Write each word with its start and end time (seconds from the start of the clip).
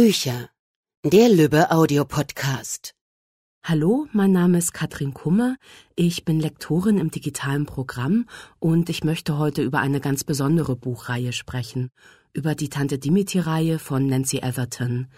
Bücher. 0.00 0.48
Der 1.04 1.28
Lübbe 1.28 1.72
Audiopodcast. 1.72 2.94
Hallo, 3.64 4.06
mein 4.12 4.30
Name 4.30 4.58
ist 4.58 4.72
Katrin 4.72 5.12
Kummer. 5.12 5.56
Ich 5.96 6.24
bin 6.24 6.38
Lektorin 6.38 6.98
im 6.98 7.10
digitalen 7.10 7.66
Programm 7.66 8.26
und 8.60 8.90
ich 8.90 9.02
möchte 9.02 9.38
heute 9.38 9.62
über 9.62 9.80
eine 9.80 9.98
ganz 10.00 10.22
besondere 10.22 10.76
Buchreihe 10.76 11.32
sprechen. 11.32 11.90
Über 12.32 12.54
die 12.54 12.68
Tante 12.68 13.00
Dimitri-Reihe 13.00 13.80
von 13.80 14.06
Nancy 14.06 14.38
Everton. 14.38 15.08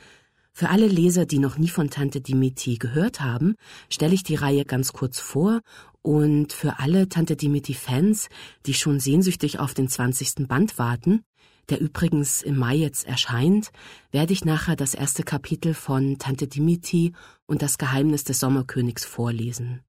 Für 0.55 0.71
alle 0.71 0.87
Leser, 0.87 1.27
die 1.27 1.41
noch 1.41 1.59
nie 1.59 1.69
von 1.69 1.91
Tante 1.91 2.23
Dimitri 2.23 2.77
gehört 2.77 3.21
haben, 3.21 3.57
stelle 3.91 4.15
ich 4.15 4.23
die 4.23 4.37
Reihe 4.37 4.65
ganz 4.65 4.95
kurz 4.95 5.21
vor 5.21 5.61
und 6.01 6.55
für 6.55 6.79
alle 6.79 7.11
Tante 7.11 7.37
Dimitri-Fans, 7.37 8.31
die 8.65 8.73
schon 8.73 8.99
sehnsüchtig 8.99 9.59
auf 9.59 9.75
den 9.75 9.89
20. 9.89 10.49
Band 10.49 10.79
warten, 10.79 11.23
der 11.71 11.81
übrigens 11.81 12.43
im 12.43 12.57
Mai 12.57 12.77
jetzt 12.77 13.07
erscheint, 13.07 13.71
werde 14.11 14.33
ich 14.33 14.45
nachher 14.45 14.77
das 14.77 14.95
erste 14.95 15.23
Kapitel 15.23 15.75
von 15.75 16.19
Tante 16.19 16.49
Dimiti 16.49 17.13
und 17.47 17.63
das 17.63 17.79
Geheimnis 17.79 18.25
des 18.25 18.41
Sommerkönigs 18.41 19.05
vorlesen. 19.05 19.83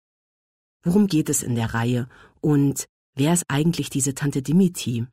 Worum 0.84 1.08
geht 1.08 1.30
es 1.30 1.44
in 1.44 1.56
der 1.56 1.74
Reihe 1.74 2.08
und 2.40 2.86
wer 3.16 3.34
ist 3.34 3.46
eigentlich 3.48 3.90
diese 3.90 4.16
Tante 4.16 4.42
Dimiti? 4.42 5.06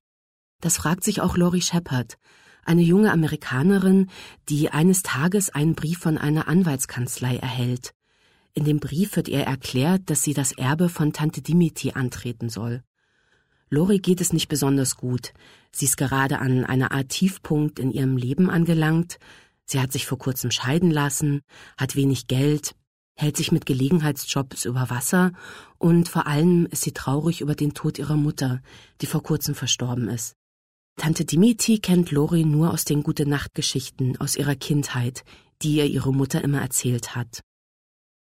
Das 0.60 0.76
fragt 0.76 1.04
sich 1.04 1.20
auch 1.20 1.36
Lori 1.36 1.60
Shepard, 1.60 2.18
eine 2.64 2.82
junge 2.82 3.12
Amerikanerin, 3.12 4.10
die 4.48 4.70
eines 4.70 5.02
Tages 5.02 5.50
einen 5.50 5.74
Brief 5.74 5.98
von 5.98 6.18
einer 6.18 6.48
Anwaltskanzlei 6.48 7.36
erhält. 7.36 7.94
In 8.54 8.64
dem 8.64 8.80
Brief 8.80 9.16
wird 9.16 9.28
ihr 9.28 9.40
erklärt, 9.40 10.10
dass 10.10 10.22
sie 10.22 10.34
das 10.34 10.52
Erbe 10.52 10.88
von 10.88 11.12
Tante 11.12 11.42
Dimiti 11.42 11.92
antreten 11.92 12.48
soll. 12.48 12.82
Lori 13.70 13.98
geht 13.98 14.20
es 14.20 14.32
nicht 14.32 14.48
besonders 14.48 14.96
gut. 14.96 15.32
Sie 15.72 15.84
ist 15.84 15.96
gerade 15.96 16.38
an 16.38 16.64
einer 16.64 16.92
Art 16.92 17.10
Tiefpunkt 17.10 17.78
in 17.78 17.90
ihrem 17.90 18.16
Leben 18.16 18.50
angelangt. 18.50 19.18
Sie 19.66 19.80
hat 19.80 19.92
sich 19.92 20.06
vor 20.06 20.18
kurzem 20.18 20.50
scheiden 20.50 20.90
lassen, 20.90 21.42
hat 21.76 21.94
wenig 21.94 22.26
Geld, 22.26 22.74
hält 23.14 23.36
sich 23.36 23.52
mit 23.52 23.66
Gelegenheitsjobs 23.66 24.64
über 24.64 24.88
Wasser 24.90 25.32
und 25.76 26.08
vor 26.08 26.26
allem 26.26 26.66
ist 26.70 26.82
sie 26.82 26.92
traurig 26.92 27.40
über 27.40 27.54
den 27.54 27.74
Tod 27.74 27.98
ihrer 27.98 28.16
Mutter, 28.16 28.62
die 29.00 29.06
vor 29.06 29.22
kurzem 29.22 29.54
verstorben 29.54 30.08
ist. 30.08 30.34
Tante 30.96 31.24
Dimiti 31.24 31.78
kennt 31.78 32.10
Lori 32.10 32.44
nur 32.44 32.72
aus 32.72 32.84
den 32.84 33.02
Gute-Nacht-Geschichten 33.02 34.16
aus 34.18 34.36
ihrer 34.36 34.56
Kindheit, 34.56 35.24
die 35.62 35.76
ihr 35.76 35.86
ihre 35.86 36.12
Mutter 36.12 36.42
immer 36.42 36.60
erzählt 36.60 37.14
hat. 37.14 37.40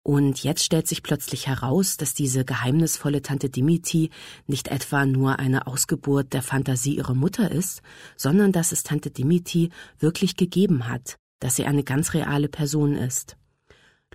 Und 0.08 0.42
jetzt 0.42 0.64
stellt 0.64 0.88
sich 0.88 1.04
plötzlich 1.04 1.48
heraus, 1.48 1.98
dass 1.98 2.14
diese 2.14 2.46
geheimnisvolle 2.46 3.22
Tante 3.22 3.50
Dimiti 3.50 4.10
nicht 4.46 4.70
etwa 4.70 5.06
nur 5.06 5.38
eine 5.38 5.68
Ausgeburt 5.68 6.32
der 6.32 6.42
Fantasie 6.42 6.96
ihrer 6.96 7.14
Mutter 7.14 7.52
ist, 7.52 7.82
sondern 8.16 8.54
dass 8.54 8.72
es 8.72 8.84
Tante 8.84 9.12
Dimiti 9.12 9.70
wirklich 10.00 10.38
gegeben 10.38 10.88
hat, 10.88 11.18
dass 11.42 11.58
sie 11.58 11.66
eine 11.66 11.84
ganz 11.84 12.14
reale 12.14 12.48
Person 12.48 12.96
ist. 12.96 13.36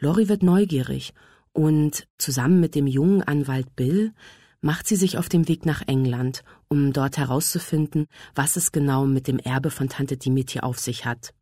Lori 0.01 0.31
wird 0.31 0.43
neugierig 0.43 1.13
und 1.53 2.09
zusammen 2.17 2.59
mit 2.59 2.75
dem 2.75 2.87
jungen 2.87 3.23
Anwalt 3.23 3.77
Bill 3.77 4.15
macht 4.63 4.87
sie 4.87 4.97
sich 4.97 5.19
auf 5.19 5.29
den 5.29 5.47
Weg 5.47 5.67
nach 5.67 5.83
England, 5.87 6.43
um 6.69 6.95
dort 6.95 7.19
herauszufinden, 7.19 8.07
was 8.35 8.57
es 8.57 8.73
genau 8.73 9.05
mit 9.05 9.29
dem 9.29 9.39
Erbe 9.39 9.69
von 9.69 9.91
Tante 9.91 10.17
Dimiti 10.17 10.61
auf 10.61 10.79
sich 10.79 11.05
hat. 11.05 11.35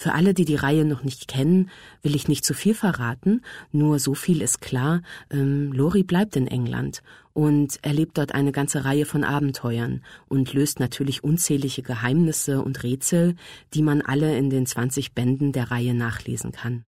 Für 0.00 0.14
alle, 0.14 0.32
die 0.32 0.44
die 0.44 0.54
Reihe 0.54 0.84
noch 0.84 1.02
nicht 1.02 1.26
kennen, 1.26 1.70
will 2.02 2.14
ich 2.14 2.28
nicht 2.28 2.44
zu 2.44 2.54
viel 2.54 2.72
verraten, 2.72 3.42
nur 3.72 3.98
so 3.98 4.14
viel 4.14 4.42
ist 4.42 4.60
klar, 4.60 5.02
ähm, 5.28 5.72
Lori 5.72 6.04
bleibt 6.04 6.36
in 6.36 6.46
England 6.46 7.02
und 7.32 7.82
erlebt 7.82 8.16
dort 8.16 8.32
eine 8.32 8.52
ganze 8.52 8.84
Reihe 8.84 9.06
von 9.06 9.24
Abenteuern 9.24 10.04
und 10.28 10.52
löst 10.54 10.78
natürlich 10.78 11.24
unzählige 11.24 11.82
Geheimnisse 11.82 12.62
und 12.62 12.84
Rätsel, 12.84 13.34
die 13.74 13.82
man 13.82 14.00
alle 14.00 14.38
in 14.38 14.50
den 14.50 14.66
20 14.66 15.14
Bänden 15.14 15.50
der 15.50 15.72
Reihe 15.72 15.94
nachlesen 15.94 16.52
kann. 16.52 16.84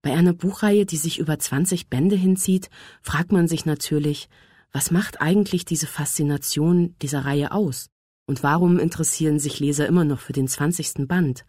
Bei 0.00 0.14
einer 0.14 0.32
Buchreihe, 0.32 0.86
die 0.86 0.96
sich 0.96 1.18
über 1.18 1.38
20 1.38 1.88
Bände 1.90 2.16
hinzieht, 2.16 2.70
fragt 3.02 3.32
man 3.32 3.48
sich 3.48 3.66
natürlich, 3.66 4.30
was 4.72 4.90
macht 4.90 5.20
eigentlich 5.20 5.66
diese 5.66 5.86
Faszination 5.86 6.94
dieser 7.02 7.26
Reihe 7.26 7.52
aus? 7.52 7.90
Und 8.26 8.42
warum 8.42 8.78
interessieren 8.78 9.38
sich 9.38 9.60
Leser 9.60 9.86
immer 9.86 10.04
noch 10.04 10.20
für 10.20 10.32
den 10.32 10.48
20. 10.48 11.06
Band? 11.06 11.44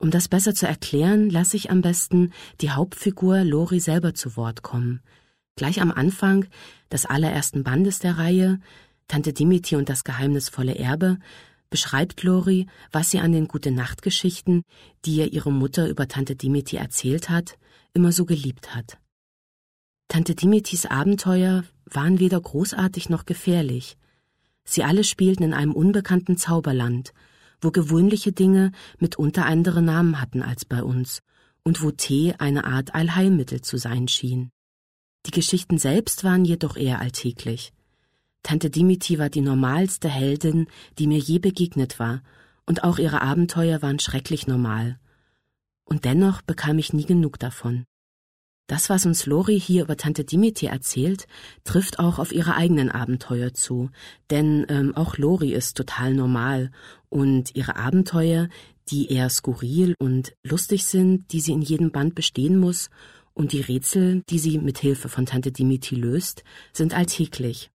Um 0.00 0.10
das 0.10 0.28
besser 0.28 0.54
zu 0.54 0.66
erklären, 0.66 1.28
lasse 1.28 1.58
ich 1.58 1.70
am 1.70 1.82
besten 1.82 2.32
die 2.62 2.70
Hauptfigur 2.70 3.44
Lori 3.44 3.80
selber 3.80 4.14
zu 4.14 4.34
Wort 4.34 4.62
kommen. 4.62 5.00
Gleich 5.56 5.82
am 5.82 5.90
Anfang 5.90 6.46
des 6.90 7.04
allerersten 7.04 7.64
Bandes 7.64 7.98
der 7.98 8.16
Reihe, 8.16 8.60
Tante 9.08 9.34
Dimitri 9.34 9.76
und 9.76 9.90
das 9.90 10.02
geheimnisvolle 10.02 10.74
Erbe, 10.74 11.18
beschreibt 11.68 12.22
Lori, 12.22 12.66
was 12.90 13.10
sie 13.10 13.18
an 13.18 13.32
den 13.32 13.46
Gute-Nacht-Geschichten, 13.46 14.62
die 15.04 15.16
ihr 15.16 15.34
ihre 15.34 15.52
Mutter 15.52 15.86
über 15.86 16.08
Tante 16.08 16.34
Dimitri 16.34 16.78
erzählt 16.78 17.28
hat, 17.28 17.58
immer 17.92 18.10
so 18.10 18.24
geliebt 18.24 18.74
hat. 18.74 18.96
Tante 20.08 20.34
Dimitris 20.34 20.86
Abenteuer 20.86 21.64
waren 21.84 22.20
weder 22.20 22.40
großartig 22.40 23.10
noch 23.10 23.26
gefährlich. 23.26 23.98
Sie 24.64 24.82
alle 24.82 25.04
spielten 25.04 25.42
in 25.42 25.52
einem 25.52 25.74
unbekannten 25.74 26.38
Zauberland– 26.38 27.12
wo 27.60 27.70
gewöhnliche 27.70 28.32
Dinge 28.32 28.72
mitunter 28.98 29.46
andere 29.46 29.82
Namen 29.82 30.20
hatten 30.20 30.42
als 30.42 30.64
bei 30.64 30.82
uns 30.82 31.22
und 31.62 31.82
wo 31.82 31.90
Tee 31.90 32.34
eine 32.38 32.64
Art 32.64 32.94
Allheilmittel 32.94 33.60
zu 33.60 33.76
sein 33.76 34.08
schien. 34.08 34.50
Die 35.26 35.30
Geschichten 35.30 35.78
selbst 35.78 36.24
waren 36.24 36.44
jedoch 36.44 36.76
eher 36.76 37.00
alltäglich. 37.00 37.72
Tante 38.42 38.70
Dimiti 38.70 39.18
war 39.18 39.28
die 39.28 39.42
normalste 39.42 40.08
Heldin, 40.08 40.66
die 40.98 41.06
mir 41.06 41.18
je 41.18 41.38
begegnet 41.38 41.98
war, 41.98 42.22
und 42.64 42.84
auch 42.84 42.98
ihre 42.98 43.20
Abenteuer 43.20 43.82
waren 43.82 43.98
schrecklich 43.98 44.46
normal. 44.46 44.98
Und 45.84 46.04
dennoch 46.04 46.40
bekam 46.40 46.78
ich 46.78 46.92
nie 46.92 47.04
genug 47.04 47.38
davon. 47.38 47.84
Das, 48.70 48.88
was 48.88 49.04
uns 49.04 49.26
Lori 49.26 49.58
hier 49.58 49.82
über 49.82 49.96
Tante 49.96 50.22
Dimitri 50.22 50.66
erzählt, 50.66 51.26
trifft 51.64 51.98
auch 51.98 52.20
auf 52.20 52.30
ihre 52.30 52.54
eigenen 52.54 52.88
Abenteuer 52.88 53.52
zu, 53.52 53.90
denn 54.30 54.64
ähm, 54.68 54.94
auch 54.94 55.18
Lori 55.18 55.52
ist 55.52 55.76
total 55.76 56.14
normal 56.14 56.70
und 57.08 57.56
ihre 57.56 57.74
Abenteuer, 57.74 58.48
die 58.88 59.10
eher 59.12 59.28
skurril 59.28 59.96
und 59.98 60.36
lustig 60.44 60.84
sind, 60.84 61.32
die 61.32 61.40
sie 61.40 61.50
in 61.50 61.62
jedem 61.62 61.90
Band 61.90 62.14
bestehen 62.14 62.58
muss, 62.58 62.90
und 63.34 63.50
die 63.50 63.60
Rätsel, 63.60 64.22
die 64.30 64.38
sie 64.38 64.58
mit 64.58 64.78
Hilfe 64.78 65.08
von 65.08 65.26
Tante 65.26 65.50
Dimitri 65.50 65.96
löst, 65.96 66.44
sind 66.72 66.94
alltäglich. 66.94 67.72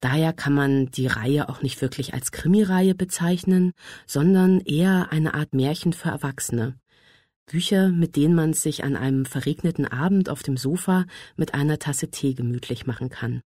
Daher 0.00 0.32
kann 0.32 0.54
man 0.54 0.92
die 0.92 1.08
Reihe 1.08 1.48
auch 1.48 1.62
nicht 1.62 1.82
wirklich 1.82 2.14
als 2.14 2.30
Krimireihe 2.30 2.94
bezeichnen, 2.94 3.72
sondern 4.06 4.60
eher 4.60 5.10
eine 5.10 5.34
Art 5.34 5.54
Märchen 5.54 5.92
für 5.92 6.10
Erwachsene. 6.10 6.78
Bücher, 7.46 7.88
mit 7.88 8.16
denen 8.16 8.34
man 8.34 8.52
sich 8.52 8.84
an 8.84 8.96
einem 8.96 9.24
verregneten 9.24 9.86
Abend 9.86 10.28
auf 10.28 10.42
dem 10.42 10.56
Sofa 10.56 11.06
mit 11.36 11.54
einer 11.54 11.78
Tasse 11.78 12.10
Tee 12.10 12.34
gemütlich 12.34 12.86
machen 12.86 13.08
kann. 13.08 13.40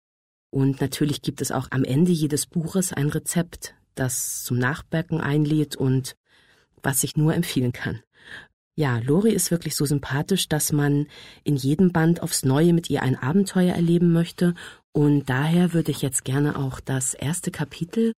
Und 0.52 0.80
natürlich 0.82 1.22
gibt 1.22 1.42
es 1.42 1.52
auch 1.52 1.68
am 1.72 1.84
Ende 1.84 2.12
jedes 2.12 2.46
Buches 2.46 2.94
ein 2.94 3.10
Rezept, 3.10 3.74
das 3.96 4.44
zum 4.44 4.58
Nachbacken 4.60 5.20
einlädt 5.20 5.76
und 5.76 6.16
was 6.84 7.04
ich 7.04 7.18
nur 7.18 7.34
empfehlen 7.34 7.74
kann. 7.74 8.02
Ja, 8.76 9.00
Lori 9.00 9.32
ist 9.32 9.50
wirklich 9.50 9.76
so 9.76 9.86
sympathisch, 9.86 10.48
dass 10.48 10.72
man 10.72 11.08
in 11.44 11.56
jedem 11.56 11.92
Band 11.92 12.22
aufs 12.22 12.46
Neue 12.46 12.74
mit 12.74 12.92
ihr 12.92 13.02
ein 13.02 13.16
Abenteuer 13.16 13.74
erleben 13.74 14.14
möchte 14.14 14.54
und 14.92 15.28
daher 15.28 15.74
würde 15.74 15.90
ich 15.90 16.04
jetzt 16.04 16.24
gerne 16.24 16.56
auch 16.56 16.80
das 16.80 17.16
erste 17.16 17.50
Kapitel 17.50 18.14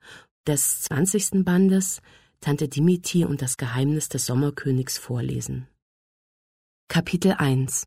des 0.46 0.81
20. 0.81 1.46
Bandes 1.46 2.01
Tante 2.41 2.67
Dimitri 2.67 3.23
und 3.23 3.41
das 3.41 3.56
Geheimnis 3.56 4.09
des 4.09 4.25
Sommerkönigs 4.25 4.97
vorlesen. 4.97 5.69
Kapitel 6.91 7.33
1 7.33 7.83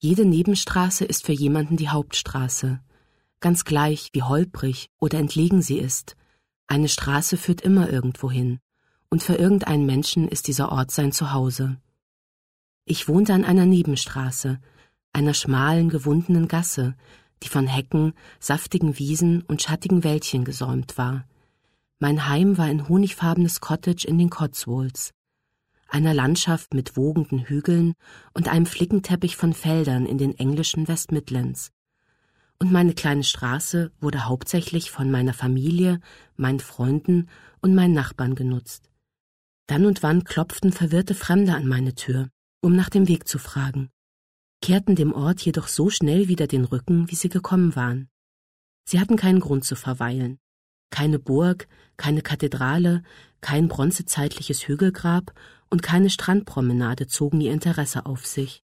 Jede 0.00 0.26
Nebenstraße 0.26 1.06
ist 1.06 1.24
für 1.24 1.32
jemanden 1.32 1.78
die 1.78 1.88
Hauptstraße. 1.88 2.78
Ganz 3.40 3.64
gleich, 3.64 4.10
wie 4.12 4.22
holprig 4.22 4.90
oder 5.00 5.18
entlegen 5.18 5.62
sie 5.62 5.78
ist. 5.78 6.14
Eine 6.66 6.90
Straße 6.90 7.38
führt 7.38 7.62
immer 7.62 7.88
irgendwo 7.88 8.30
hin. 8.30 8.60
Und 9.08 9.22
für 9.22 9.36
irgendeinen 9.36 9.86
Menschen 9.86 10.28
ist 10.28 10.46
dieser 10.46 10.70
Ort 10.70 10.90
sein 10.90 11.10
Zuhause. 11.10 11.78
Ich 12.84 13.08
wohnte 13.08 13.32
an 13.32 13.46
einer 13.46 13.64
Nebenstraße, 13.64 14.60
einer 15.14 15.32
schmalen, 15.32 15.88
gewundenen 15.88 16.48
Gasse, 16.48 16.96
die 17.42 17.48
von 17.48 17.66
Hecken, 17.66 18.12
saftigen 18.40 18.98
Wiesen 18.98 19.40
und 19.40 19.62
schattigen 19.62 20.04
Wäldchen 20.04 20.44
gesäumt 20.44 20.98
war. 20.98 21.24
Mein 21.98 22.28
Heim 22.28 22.58
war 22.58 22.66
ein 22.66 22.90
honigfarbenes 22.90 23.62
Cottage 23.62 24.06
in 24.06 24.18
den 24.18 24.28
Cotswolds, 24.28 25.14
einer 25.88 26.14
Landschaft 26.14 26.74
mit 26.74 26.96
wogenden 26.96 27.40
Hügeln 27.40 27.94
und 28.34 28.48
einem 28.48 28.66
Flickenteppich 28.66 29.36
von 29.36 29.54
Feldern 29.54 30.06
in 30.06 30.18
den 30.18 30.38
englischen 30.38 30.86
West 30.86 31.10
Midlands. 31.12 31.72
Und 32.60 32.72
meine 32.72 32.94
kleine 32.94 33.24
Straße 33.24 33.92
wurde 34.00 34.26
hauptsächlich 34.26 34.90
von 34.90 35.10
meiner 35.10 35.32
Familie, 35.32 36.00
meinen 36.36 36.60
Freunden 36.60 37.28
und 37.60 37.74
meinen 37.74 37.94
Nachbarn 37.94 38.34
genutzt. 38.34 38.90
Dann 39.66 39.86
und 39.86 40.02
wann 40.02 40.24
klopften 40.24 40.72
verwirrte 40.72 41.14
Fremde 41.14 41.54
an 41.54 41.66
meine 41.66 41.94
Tür, 41.94 42.30
um 42.60 42.74
nach 42.74 42.90
dem 42.90 43.06
Weg 43.08 43.28
zu 43.28 43.38
fragen, 43.38 43.90
kehrten 44.60 44.96
dem 44.96 45.12
Ort 45.12 45.40
jedoch 45.42 45.68
so 45.68 45.90
schnell 45.90 46.28
wieder 46.28 46.46
den 46.46 46.64
Rücken, 46.64 47.10
wie 47.10 47.14
sie 47.14 47.28
gekommen 47.28 47.76
waren. 47.76 48.08
Sie 48.84 48.98
hatten 48.98 49.16
keinen 49.16 49.40
Grund 49.40 49.64
zu 49.64 49.76
verweilen. 49.76 50.38
Keine 50.90 51.18
Burg, 51.18 51.68
keine 51.96 52.22
Kathedrale, 52.22 53.02
kein 53.40 53.68
bronzezeitliches 53.68 54.66
Hügelgrab 54.66 55.32
und 55.70 55.82
keine 55.82 56.10
Strandpromenade 56.10 57.06
zogen 57.06 57.40
ihr 57.40 57.52
Interesse 57.52 58.06
auf 58.06 58.26
sich. 58.26 58.62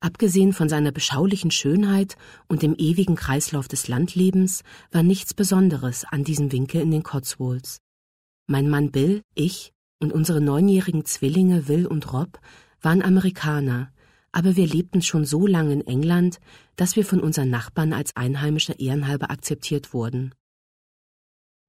Abgesehen 0.00 0.52
von 0.52 0.68
seiner 0.68 0.92
beschaulichen 0.92 1.50
Schönheit 1.50 2.16
und 2.46 2.62
dem 2.62 2.76
ewigen 2.76 3.16
Kreislauf 3.16 3.66
des 3.66 3.88
Landlebens 3.88 4.62
war 4.92 5.02
nichts 5.02 5.34
Besonderes 5.34 6.04
an 6.04 6.22
diesem 6.22 6.52
Winkel 6.52 6.80
in 6.80 6.92
den 6.92 7.02
Cotswolds. 7.02 7.78
Mein 8.46 8.70
Mann 8.70 8.92
Bill, 8.92 9.22
ich 9.34 9.72
und 9.98 10.12
unsere 10.12 10.40
neunjährigen 10.40 11.04
Zwillinge 11.04 11.66
Will 11.66 11.86
und 11.86 12.12
Rob 12.12 12.38
waren 12.80 13.02
Amerikaner, 13.02 13.92
aber 14.30 14.54
wir 14.54 14.66
lebten 14.66 15.02
schon 15.02 15.24
so 15.24 15.46
lange 15.46 15.72
in 15.72 15.86
England, 15.86 16.38
dass 16.76 16.94
wir 16.94 17.04
von 17.04 17.20
unseren 17.20 17.50
Nachbarn 17.50 17.92
als 17.92 18.14
Einheimische 18.14 18.74
ehrenhalber 18.74 19.30
akzeptiert 19.30 19.92
wurden. 19.92 20.32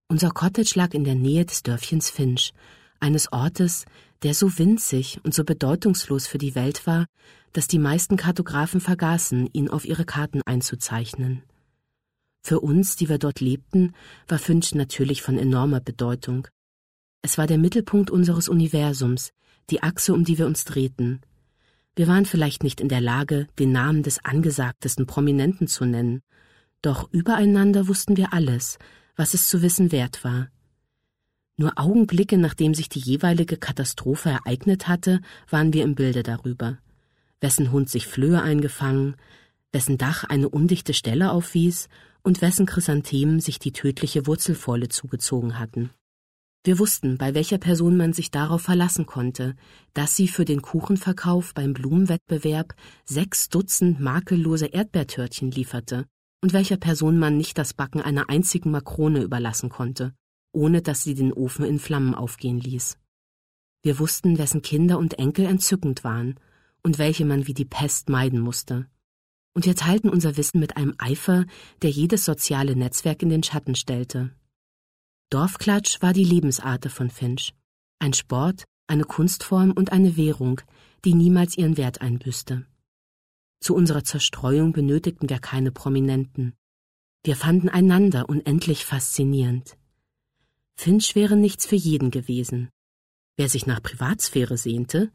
Unser 0.07 0.30
Cottage 0.30 0.74
lag 0.75 0.94
in 0.94 1.04
der 1.04 1.16
Nähe 1.16 1.45
des 1.45 1.63
Dörfchens 1.63 2.12
Finch, 2.12 2.54
eines 3.00 3.31
Ortes, 3.31 3.86
der 4.24 4.34
so 4.34 4.57
winzig 4.57 5.19
und 5.24 5.34
so 5.34 5.44
bedeutungslos 5.44 6.28
für 6.28 6.38
die 6.38 6.56
Welt 6.56 6.86
war, 6.86 7.06
dass 7.54 7.68
die 7.68 7.80
meisten 7.80 8.18
Kartografen 8.18 8.81
vergaßen, 8.81 9.50
ihn 9.54 9.69
auf 9.69 9.86
ihre 9.86 10.06
Karten 10.06 10.42
einzuzeichnen. 10.44 11.44
Für 12.42 12.60
uns, 12.60 12.96
die 12.96 13.10
wir 13.10 13.18
dort 13.18 13.42
lebten, 13.42 13.94
war 14.28 14.40
Finch 14.40 14.75
natürlich 14.75 15.22
von 15.22 15.38
enormer 15.38 15.81
Bedeutung. 15.81 16.48
Es 17.22 17.38
war 17.38 17.48
der 17.48 17.57
Mittelpunkt 17.57 18.10
unseres 18.10 18.48
Universums, 18.48 19.31
die 19.69 19.84
Achse, 19.84 20.13
um 20.13 20.24
die 20.24 20.38
wir 20.38 20.48
uns 20.48 20.66
drehten. 20.66 21.22
Wir 21.95 22.07
waren 22.07 22.25
vielleicht 22.25 22.63
nicht 22.63 22.80
in 22.80 22.88
der 22.88 23.02
Lage, 23.02 23.48
den 23.60 23.72
Namen 23.72 24.04
des 24.04 24.24
angesagtesten 24.24 25.06
Prominenten 25.06 25.68
zu 25.68 25.86
nennen, 25.86 26.22
doch 26.81 27.12
übereinander 27.12 27.88
wussten 27.88 28.16
wir 28.16 28.31
alles, 28.31 28.78
was 29.18 29.34
es 29.34 29.50
zu 29.50 29.62
wissen 29.62 29.92
wert 29.92 30.24
war. 30.24 30.48
Nur 31.59 31.73
Augenblicke, 31.75 32.38
nachdem 32.38 32.73
sich 32.73 32.88
die 32.88 33.01
jeweilige 33.01 33.57
Katastrophe 33.57 34.29
ereignet 34.29 34.88
hatte, 34.88 35.19
waren 35.50 35.73
wir 35.73 35.83
im 35.83 35.94
Bilde 35.94 36.23
darüber. 36.23 36.77
Wessen 37.41 37.73
Hund 37.73 37.89
sich 37.89 38.07
Flöhe 38.07 38.41
eingefangen, 38.41 39.17
wessen 39.73 39.97
Dach 39.97 40.23
eine 40.23 40.47
undichte 40.47 40.94
Stelle 40.94 41.31
aufwies 41.31 41.89
und 42.23 42.41
wessen 42.41 42.65
Chrysanthemen 42.65 43.41
sich 43.41 43.59
die 43.59 43.73
tödliche 43.73 44.25
Wurzelfäule 44.25 44.88
zugezogen 44.88 45.59
hatten. 45.59 45.89
Wir 46.63 46.79
wussten, 46.79 47.17
bei 47.17 47.33
welcher 47.33 47.57
Person 47.57 47.97
man 47.97 48.13
sich 48.13 48.31
darauf 48.31 48.61
verlassen 48.61 49.06
konnte, 49.06 49.57
dass 49.94 50.15
sie 50.15 50.29
für 50.29 50.45
den 50.45 50.61
Kuchenverkauf 50.61 51.53
beim 51.53 51.73
Blumenwettbewerb 51.73 52.73
sechs 53.03 53.50
Dutzend 53.50 54.00
makellose 54.00 54.67
Erdbeertörtchen 54.67 55.51
lieferte 55.51 56.06
und 56.41 56.53
welcher 56.53 56.77
Person 56.77 57.19
man 57.19 57.35
nicht 57.35 57.57
das 57.57 57.73
Backen 57.73 58.00
einer 58.00 58.29
einzigen 58.29 58.71
Makrone 58.71 59.21
überlassen 59.23 59.67
konnte 59.67 60.13
ohne 60.51 60.81
dass 60.81 61.04
sie 61.04 61.16
den 61.16 61.34
Ofen 61.34 61.66
in 61.66 61.80
Flammen 61.80 62.16
aufgehen 62.16 62.60
ließ. 62.60 62.98
Wir 63.81 64.00
wussten, 64.00 64.38
wessen 64.38 64.62
Kinder 64.62 64.98
und 64.98 65.19
Enkel 65.19 65.46
entzückend 65.46 66.04
waren 66.04 66.40
und 66.84 66.98
welche 66.98 67.25
man 67.25 67.48
wie 67.48 67.54
die 67.54 67.66
Pest 67.66 68.10
meiden 68.10 68.40
musste. 68.40 68.88
Und 69.54 69.66
wir 69.66 69.75
teilten 69.75 70.10
unser 70.10 70.38
Wissen 70.38 70.60
mit 70.60 70.78
einem 70.78 70.96
Eifer, 70.98 71.46
der 71.81 71.90
jedes 71.90 72.25
soziale 72.25 72.75
Netzwerk 72.75 73.22
in 73.22 73.30
den 73.30 73.44
Schatten 73.44 73.75
stellte. 73.75 74.31
Dorfklatsch 75.30 76.01
war 76.01 76.13
die 76.13 76.24
Lebensarte 76.24 76.90
von 76.90 77.10
Finch. 77.10 77.54
Ein 78.00 78.13
Sport, 78.13 78.66
eine 78.88 79.04
Kunstform 79.04 79.72
und 79.72 79.92
eine 79.92 80.18
Währung, 80.18 80.62
die 81.06 81.13
niemals 81.13 81.57
ihren 81.57 81.78
Wert 81.78 82.02
einbüßte. 82.02 82.66
Zu 83.62 83.75
unserer 83.75 84.04
Zerstreuung 84.04 84.72
benötigten 84.72 85.30
wir 85.30 85.40
keine 85.40 85.72
Prominenten. 85.72 86.54
Wir 87.24 87.36
fanden 87.36 87.69
einander 87.69 88.30
unendlich 88.30 88.86
faszinierend. 88.86 89.78
Finch 90.80 91.14
wäre 91.14 91.36
nichts 91.36 91.66
für 91.66 91.76
jeden 91.76 92.10
gewesen. 92.10 92.70
Wer 93.36 93.50
sich 93.50 93.66
nach 93.66 93.84
Privatsphäre 93.84 94.58
sehnte, 94.58 95.12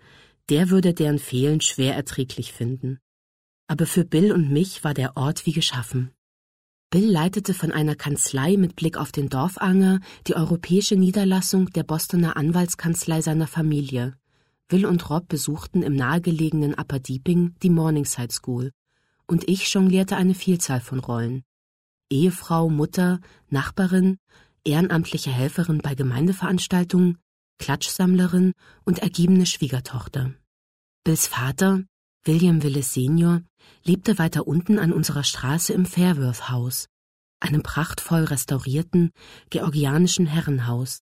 der 0.51 0.69
würde 0.69 0.93
deren 0.93 1.19
Fehlen 1.19 1.63
schwer 1.63 1.95
erträglich 1.95 2.53
finden. 2.53 2.99
Aber 3.67 3.87
für 3.87 4.05
Bill 4.05 4.31
und 4.31 4.51
mich 4.51 4.85
war 4.85 4.93
der 4.93 5.17
Ort 5.17 5.47
wie 5.47 5.53
geschaffen. 5.53 6.11
Bill 6.91 7.11
leitete 7.11 7.55
von 7.55 7.73
einer 7.73 7.95
Kanzlei 7.95 8.59
mit 8.59 8.77
Blick 8.77 8.99
auf 8.99 9.11
den 9.11 9.31
Dorfanger 9.31 10.01
die 10.27 10.37
europäische 10.37 10.97
Niederlassung 10.97 11.71
der 11.71 11.85
Bostoner 11.85 12.37
Anwaltskanzlei 12.37 13.23
seiner 13.23 13.47
Familie. 13.47 14.19
Will 14.69 14.85
und 14.85 15.09
Rob 15.09 15.29
besuchten 15.29 15.83
im 15.83 15.97
nahegelegenen 15.97 16.75
Upper 16.75 17.01
Deeping 17.01 17.55
die 17.63 17.71
Morningside 17.71 18.35
School, 18.35 18.71
und 19.27 19.49
ich 19.49 19.73
jonglierte 19.73 20.17
eine 20.17 20.35
Vielzahl 20.35 20.83
von 20.83 20.99
Rollen. 20.99 21.43
Ehefrau, 22.11 22.69
Mutter, 22.69 23.21
Nachbarin, 23.49 24.19
ehrenamtliche 24.65 25.31
Helferin 25.31 25.79
bei 25.79 25.95
Gemeindeveranstaltungen, 25.95 27.19
Klatschsammlerin 27.59 28.53
und 28.85 28.99
ergebene 28.99 29.47
Schwiegertochter. 29.47 30.35
Bills 31.05 31.27
Vater, 31.27 31.85
William 32.25 32.63
Willis 32.63 32.95
Senior, 32.95 33.43
lebte 33.85 34.19
weiter 34.19 34.47
unten 34.47 34.79
an 34.79 34.93
unserer 34.93 35.25
Straße 35.25 35.73
im 35.73 35.87
Fairworth 35.87 36.49
House, 36.49 36.89
einem 37.41 37.63
prachtvoll 37.63 38.25
restaurierten 38.25 39.11
georgianischen 39.51 40.27
Herrenhaus, 40.27 41.01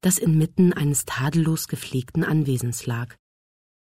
das 0.00 0.18
inmitten 0.18 0.72
eines 0.72 1.04
tadellos 1.04 1.68
gepflegten 1.68 2.24
Anwesens 2.24 2.86
lag. 2.86 3.14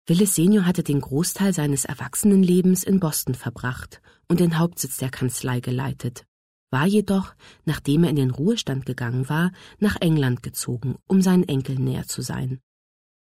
Willis 0.08 0.34
Senior 0.34 0.66
hatte 0.66 0.82
den 0.82 1.00
Großteil 1.00 1.52
seines 1.52 1.84
Erwachsenenlebens 1.84 2.84
in 2.84 3.00
Boston 3.00 3.34
verbracht 3.34 4.00
und 4.28 4.40
den 4.40 4.58
Hauptsitz 4.58 4.98
der 4.98 5.10
Kanzlei 5.10 5.60
geleitet 5.60 6.26
war 6.70 6.86
jedoch, 6.86 7.34
nachdem 7.64 8.04
er 8.04 8.10
in 8.10 8.16
den 8.16 8.30
Ruhestand 8.30 8.86
gegangen 8.86 9.28
war, 9.28 9.52
nach 9.78 9.96
England 10.00 10.42
gezogen, 10.42 10.96
um 11.06 11.22
seinen 11.22 11.44
Enkeln 11.44 11.84
näher 11.84 12.06
zu 12.06 12.22
sein. 12.22 12.60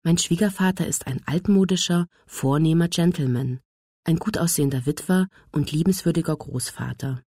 Mein 0.04 0.18
Schwiegervater 0.18 0.88
ist 0.88 1.08
ein 1.08 1.22
altmodischer, 1.26 2.08
vornehmer 2.26 2.88
Gentleman, 2.88 3.60
ein 4.06 4.18
gut 4.18 4.38
aussehender 4.38 4.86
Witwer 4.86 5.28
und 5.52 5.72
liebenswürdiger 5.72 6.36
Großvater. 6.36 7.22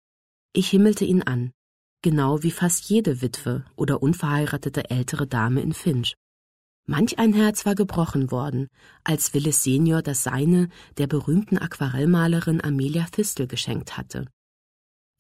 Ich 0.53 0.71
himmelte 0.71 1.05
ihn 1.05 1.23
an, 1.23 1.53
genau 2.03 2.43
wie 2.43 2.53
fast 2.53 2.89
jede 2.89 3.21
Witwe 3.21 3.65
oder 3.77 4.03
unverheiratete 4.03 4.91
ältere 4.91 5.27
Dame 5.27 5.61
in 5.61 5.73
Finch. 5.73 6.15
Manch 6.87 7.19
ein 7.19 7.35
Herz 7.35 7.67
war 7.67 7.75
gebrochen 7.75 8.31
worden, 8.31 8.69
als 9.05 9.35
Willis 9.35 9.63
Senior 9.63 10.01
das 10.01 10.23
seine 10.23 10.71
der 10.97 11.07
berühmten 11.07 11.59
Aquarellmalerin 11.59 12.63
Amelia 12.63 13.05
Thistle 13.11 13.47
geschenkt 13.47 13.99
hatte. 13.99 14.27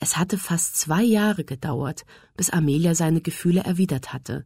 Es 0.01 0.17
hatte 0.17 0.39
fast 0.39 0.77
zwei 0.77 1.03
Jahre 1.03 1.45
gedauert, 1.45 2.05
bis 2.37 2.51
Amelia 2.51 2.95
seine 2.95 3.21
Gefühle 3.21 3.63
erwidert 3.63 4.13
hatte, 4.13 4.45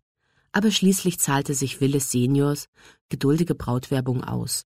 aber 0.52 0.70
schließlich 0.70 1.18
zahlte 1.18 1.54
sich 1.54 1.80
Willis 1.80 2.10
Seniors 2.10 2.68
geduldige 3.08 3.54
Brautwerbung 3.54 4.24
aus. 4.24 4.64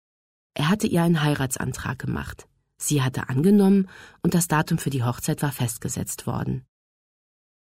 Er 0.53 0.69
hatte 0.69 0.87
ihr 0.87 1.03
einen 1.03 1.21
Heiratsantrag 1.21 1.99
gemacht. 1.99 2.47
Sie 2.77 3.01
hatte 3.01 3.29
angenommen 3.29 3.89
und 4.21 4.33
das 4.33 4.47
Datum 4.47 4.77
für 4.77 4.89
die 4.89 5.03
Hochzeit 5.03 5.41
war 5.41 5.51
festgesetzt 5.51 6.27
worden. 6.27 6.65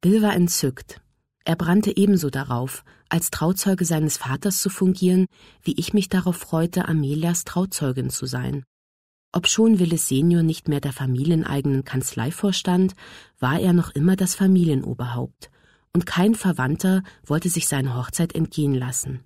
Bill 0.02 0.22
war 0.22 0.34
entzückt. 0.34 1.02
Er 1.46 1.56
brannte 1.56 1.96
ebenso 1.98 2.30
darauf, 2.30 2.84
als 3.10 3.32
Trauzeuge 3.32 3.86
seines 3.86 4.18
Vaters 4.18 4.62
zu 4.62 4.70
fungieren, 4.70 5.26
wie 5.64 5.74
ich 5.78 5.94
mich 5.94 6.10
darauf 6.10 6.38
freute, 6.38 6.88
Amelias 6.88 7.44
Trauzeugin 7.44 8.10
zu 8.10 8.28
sein. 8.28 8.64
Obschon 9.32 9.78
Willis 9.78 10.08
Senior 10.08 10.42
nicht 10.42 10.68
mehr 10.68 10.82
der 10.82 10.92
familieneigenen 10.92 11.84
Kanzlei 11.84 12.32
vorstand, 12.32 12.96
war 13.40 13.60
er 13.60 13.74
noch 13.74 13.92
immer 13.92 14.16
das 14.16 14.34
Familienoberhaupt, 14.34 15.52
und 15.94 16.08
kein 16.08 16.34
Verwandter 16.34 17.04
wollte 17.26 17.50
sich 17.50 17.68
seine 17.68 17.96
Hochzeit 17.96 18.34
entgehen 18.34 18.74
lassen. 18.74 19.24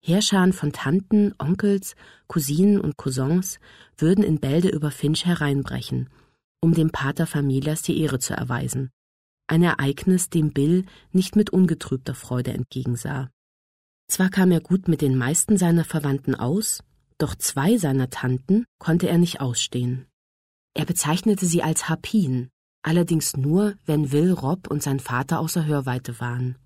Heerscharen 0.00 0.54
von 0.54 0.72
Tanten, 0.72 1.34
Onkels, 1.38 1.94
Cousinen 2.26 2.80
und 2.80 2.96
Cousins 2.96 3.58
würden 3.98 4.24
in 4.24 4.40
Bälde 4.40 4.68
über 4.68 4.90
Finch 4.90 5.26
hereinbrechen, 5.26 6.08
um 6.60 6.72
dem 6.72 6.90
Pater 6.90 7.26
Familias 7.26 7.82
die 7.82 8.00
Ehre 8.00 8.18
zu 8.18 8.34
erweisen. 8.34 8.90
Ein 9.46 9.62
Ereignis, 9.62 10.30
dem 10.30 10.52
Bill 10.52 10.84
nicht 11.12 11.36
mit 11.36 11.50
ungetrübter 11.50 12.14
Freude 12.14 12.52
entgegensah. 12.52 13.30
Zwar 14.08 14.30
kam 14.30 14.52
er 14.52 14.60
gut 14.60 14.88
mit 14.88 15.02
den 15.02 15.16
meisten 15.16 15.58
seiner 15.58 15.84
Verwandten 15.84 16.34
aus, 16.34 16.82
doch 17.18 17.34
zwei 17.34 17.76
seiner 17.76 18.10
Tanten 18.10 18.64
konnte 18.78 19.08
er 19.08 19.18
nicht 19.18 19.40
ausstehen. 19.40 20.06
Er 20.74 20.84
bezeichnete 20.84 21.46
sie 21.46 21.62
als 21.62 21.88
Harpien, 21.88 22.50
allerdings 22.82 23.36
nur, 23.36 23.74
wenn 23.84 24.12
Will 24.12 24.32
Rob 24.32 24.68
und 24.68 24.82
sein 24.82 25.00
Vater 25.00 25.40
außer 25.40 25.66
Hörweite 25.66 26.20
waren. 26.20 26.56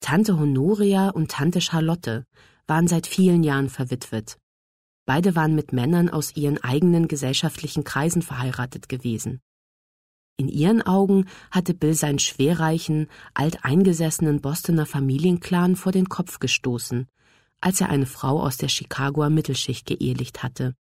Tante 0.00 0.38
Honoria 0.38 1.10
und 1.10 1.30
Tante 1.30 1.60
Charlotte 1.60 2.24
waren 2.66 2.88
seit 2.88 3.06
vielen 3.06 3.44
Jahren 3.44 3.68
verwitwet. 3.68 4.38
Beide 5.04 5.36
waren 5.36 5.54
mit 5.54 5.72
Männern 5.72 6.08
aus 6.08 6.34
ihren 6.34 6.62
eigenen 6.62 7.06
gesellschaftlichen 7.06 7.84
Kreisen 7.84 8.22
verheiratet 8.22 8.88
gewesen. 8.88 9.40
In 10.38 10.48
ihren 10.48 10.80
Augen 10.80 11.26
hatte 11.50 11.74
Bill 11.74 11.94
seinen 11.94 12.18
schwerreichen, 12.18 13.08
alteingesessenen 13.34 14.40
Bostoner 14.40 14.86
Familienclan 14.86 15.76
vor 15.76 15.92
den 15.92 16.08
Kopf 16.08 16.38
gestoßen 16.38 17.06
als 17.62 17.80
er 17.80 17.88
eine 17.88 18.06
Frau 18.06 18.42
aus 18.42 18.58
der 18.58 18.68
Chicagoer 18.68 19.30
Mittelschicht 19.30 19.86
geehelicht 19.86 20.42
hatte. 20.42 20.74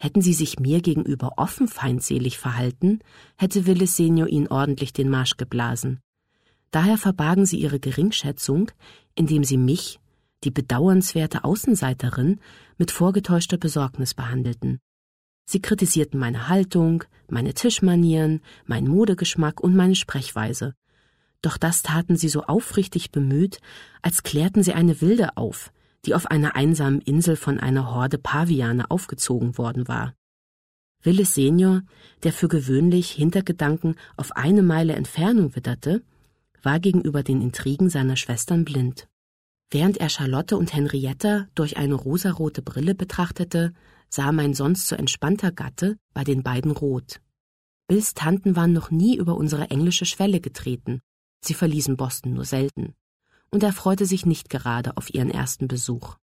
Hätten 0.00 0.22
sie 0.22 0.32
sich 0.32 0.58
mir 0.58 0.80
gegenüber 0.80 1.32
offen 1.36 1.68
feindselig 1.68 2.38
verhalten, 2.38 3.00
hätte 3.36 3.66
Willis 3.66 3.96
Senior 3.96 4.28
ihn 4.28 4.48
ordentlich 4.48 4.92
den 4.92 5.10
Marsch 5.10 5.36
geblasen. 5.36 6.00
Daher 6.70 6.96
verbargen 6.96 7.44
sie 7.44 7.58
ihre 7.58 7.80
Geringschätzung, 7.80 8.70
indem 9.14 9.44
sie 9.44 9.58
mich, 9.58 10.00
die 10.44 10.50
bedauernswerte 10.50 11.44
Außenseiterin 11.44 12.40
mit 12.78 12.90
vorgetäuschter 12.90 13.56
Besorgnis 13.56 14.14
behandelten. 14.14 14.80
Sie 15.46 15.60
kritisierten 15.60 16.18
meine 16.18 16.48
Haltung, 16.48 17.04
meine 17.28 17.54
Tischmanieren, 17.54 18.40
meinen 18.66 18.88
Modegeschmack 18.88 19.60
und 19.60 19.76
meine 19.76 19.94
Sprechweise. 19.94 20.74
Doch 21.44 21.58
das 21.58 21.82
taten 21.82 22.16
sie 22.16 22.30
so 22.30 22.44
aufrichtig 22.44 23.12
bemüht, 23.12 23.60
als 24.00 24.22
klärten 24.22 24.62
sie 24.62 24.72
eine 24.72 25.02
Wilde 25.02 25.36
auf, 25.36 25.72
die 26.06 26.14
auf 26.14 26.30
einer 26.30 26.56
einsamen 26.56 27.02
Insel 27.02 27.36
von 27.36 27.60
einer 27.60 27.94
Horde 27.94 28.16
Paviane 28.16 28.90
aufgezogen 28.90 29.58
worden 29.58 29.86
war. 29.86 30.14
Willis 31.02 31.34
Senior, 31.34 31.82
der 32.22 32.32
für 32.32 32.48
gewöhnlich 32.48 33.10
Hintergedanken 33.10 33.96
auf 34.16 34.32
eine 34.32 34.62
Meile 34.62 34.94
Entfernung 34.94 35.54
witterte, 35.54 36.02
war 36.62 36.80
gegenüber 36.80 37.22
den 37.22 37.42
Intrigen 37.42 37.90
seiner 37.90 38.16
Schwestern 38.16 38.64
blind. 38.64 39.06
Während 39.70 39.98
er 39.98 40.08
Charlotte 40.08 40.56
und 40.56 40.72
Henrietta 40.72 41.46
durch 41.54 41.76
eine 41.76 41.94
rosarote 41.94 42.62
Brille 42.62 42.94
betrachtete, 42.94 43.74
sah 44.08 44.32
mein 44.32 44.54
sonst 44.54 44.88
so 44.88 44.96
entspannter 44.96 45.52
Gatte 45.52 45.98
bei 46.14 46.24
den 46.24 46.42
beiden 46.42 46.70
rot. 46.70 47.20
Bills 47.86 48.14
Tanten 48.14 48.56
waren 48.56 48.72
noch 48.72 48.90
nie 48.90 49.18
über 49.18 49.36
unsere 49.36 49.68
englische 49.68 50.06
Schwelle 50.06 50.40
getreten, 50.40 51.02
sie 51.46 51.54
verließen 51.54 51.96
Boston 51.96 52.34
nur 52.34 52.44
selten, 52.44 52.94
und 53.50 53.62
er 53.62 53.72
freute 53.72 54.06
sich 54.06 54.26
nicht 54.26 54.50
gerade 54.50 54.96
auf 54.96 55.12
ihren 55.12 55.30
ersten 55.30 55.68
Besuch. 55.68 56.16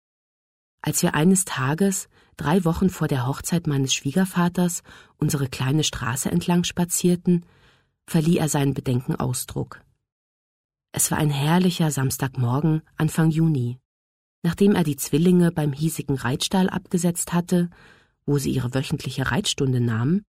Als 0.81 1.03
wir 1.03 1.13
eines 1.13 1.45
Tages, 1.45 2.09
drei 2.37 2.65
Wochen 2.65 2.89
vor 2.89 3.07
der 3.07 3.27
Hochzeit 3.27 3.67
meines 3.67 3.93
Schwiegervaters, 3.93 4.81
unsere 5.17 5.47
kleine 5.47 5.83
Straße 5.83 6.31
entlang 6.31 6.63
spazierten, 6.63 7.45
verlieh 8.07 8.37
er 8.37 8.49
seinen 8.49 8.73
Bedenken 8.73 9.15
Ausdruck. 9.15 9.81
Es 10.91 11.11
war 11.11 11.19
ein 11.19 11.29
herrlicher 11.29 11.91
Samstagmorgen 11.91 12.81
Anfang 12.97 13.29
Juni. 13.29 13.79
Nachdem 14.43 14.75
er 14.75 14.83
die 14.83 14.97
Zwillinge 14.97 15.51
beim 15.51 15.71
hiesigen 15.71 16.17
Reitstall 16.17 16.69
abgesetzt 16.69 17.31
hatte, 17.31 17.69
wo 18.25 18.39
sie 18.39 18.51
ihre 18.51 18.73
wöchentliche 18.73 19.31
Reitstunde 19.31 19.79
nahmen, 19.79 20.23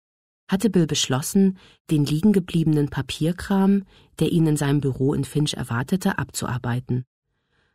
hatte 0.51 0.69
Bill 0.69 0.89
beschlossen, 0.89 1.59
den 1.91 2.05
liegengebliebenen 2.05 2.89
Papierkram, 2.89 3.85
der 4.19 4.33
ihn 4.33 4.47
in 4.49 4.57
seinem 4.57 4.81
Büro 4.81 5.15
in 5.15 5.25
Finch 5.25 5.55
erwartete, 5.55 6.19
abzuarbeiten. 6.19 7.05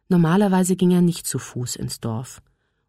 Normalerweise 0.09 0.75
ging 0.75 0.91
er 0.91 1.01
nicht 1.01 1.25
zu 1.25 1.39
Fuß 1.39 1.77
ins 1.77 2.01
Dorf, 2.01 2.41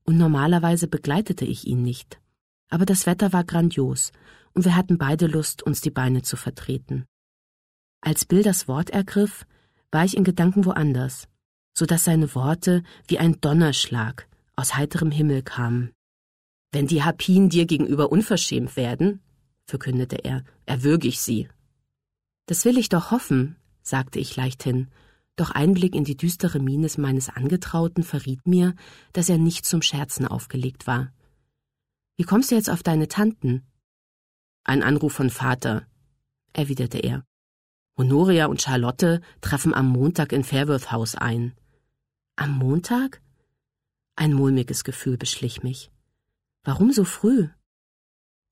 und 0.02 0.18
normalerweise 0.18 0.88
begleitete 0.88 1.44
ich 1.44 1.68
ihn 1.68 1.82
nicht. 1.82 2.20
Aber 2.68 2.84
das 2.84 3.06
Wetter 3.06 3.32
war 3.32 3.44
grandios, 3.44 4.10
und 4.54 4.64
wir 4.64 4.74
hatten 4.74 4.98
beide 4.98 5.28
Lust, 5.28 5.62
uns 5.62 5.80
die 5.80 5.90
Beine 5.90 6.22
zu 6.22 6.36
vertreten. 6.36 7.04
Als 8.00 8.24
Bill 8.24 8.42
das 8.42 8.66
Wort 8.66 8.90
ergriff, 8.90 9.46
war 9.92 10.04
ich 10.04 10.16
in 10.16 10.24
Gedanken 10.24 10.64
woanders, 10.64 11.28
so 11.74 11.86
dass 11.86 12.04
seine 12.04 12.34
Worte 12.34 12.82
wie 13.06 13.20
ein 13.20 13.40
Donnerschlag 13.40 14.26
aus 14.56 14.74
heiterem 14.74 15.12
Himmel 15.12 15.42
kamen. 15.42 15.92
Wenn 16.72 16.88
die 16.88 17.04
Harpien 17.04 17.50
dir 17.50 17.66
gegenüber 17.66 18.10
unverschämt 18.10 18.74
werden, 18.74 19.20
verkündete 19.66 20.24
er, 20.24 20.44
erwürge 20.64 21.08
ich 21.08 21.20
sie. 21.20 21.48
Das 22.46 22.64
will 22.64 22.78
ich 22.78 22.88
doch 22.88 23.10
hoffen, 23.10 23.56
sagte 23.82 24.18
ich 24.18 24.36
leichthin, 24.36 24.88
doch 25.36 25.50
ein 25.50 25.74
Blick 25.74 25.94
in 25.94 26.04
die 26.04 26.16
düstere 26.16 26.60
Miene 26.60 26.88
meines 26.96 27.28
Angetrauten 27.28 28.02
verriet 28.02 28.46
mir, 28.46 28.74
dass 29.12 29.28
er 29.28 29.38
nicht 29.38 29.66
zum 29.66 29.82
Scherzen 29.82 30.26
aufgelegt 30.26 30.86
war. 30.86 31.12
Wie 32.16 32.24
kommst 32.24 32.50
du 32.50 32.54
jetzt 32.54 32.70
auf 32.70 32.82
deine 32.82 33.08
Tanten? 33.08 33.62
Ein 34.64 34.82
Anruf 34.82 35.12
von 35.12 35.28
Vater, 35.28 35.86
erwiderte 36.54 36.98
er. 36.98 37.24
Honoria 37.98 38.46
und 38.46 38.62
Charlotte 38.62 39.20
treffen 39.40 39.74
am 39.74 39.88
Montag 39.88 40.32
in 40.32 40.44
Fairworth 40.44 40.90
House 40.90 41.14
ein. 41.14 41.54
Am 42.36 42.56
Montag? 42.56 43.20
Ein 44.16 44.32
mulmiges 44.32 44.84
Gefühl 44.84 45.18
beschlich 45.18 45.62
mich. 45.62 45.90
Warum 46.64 46.92
so 46.92 47.04
früh? 47.04 47.48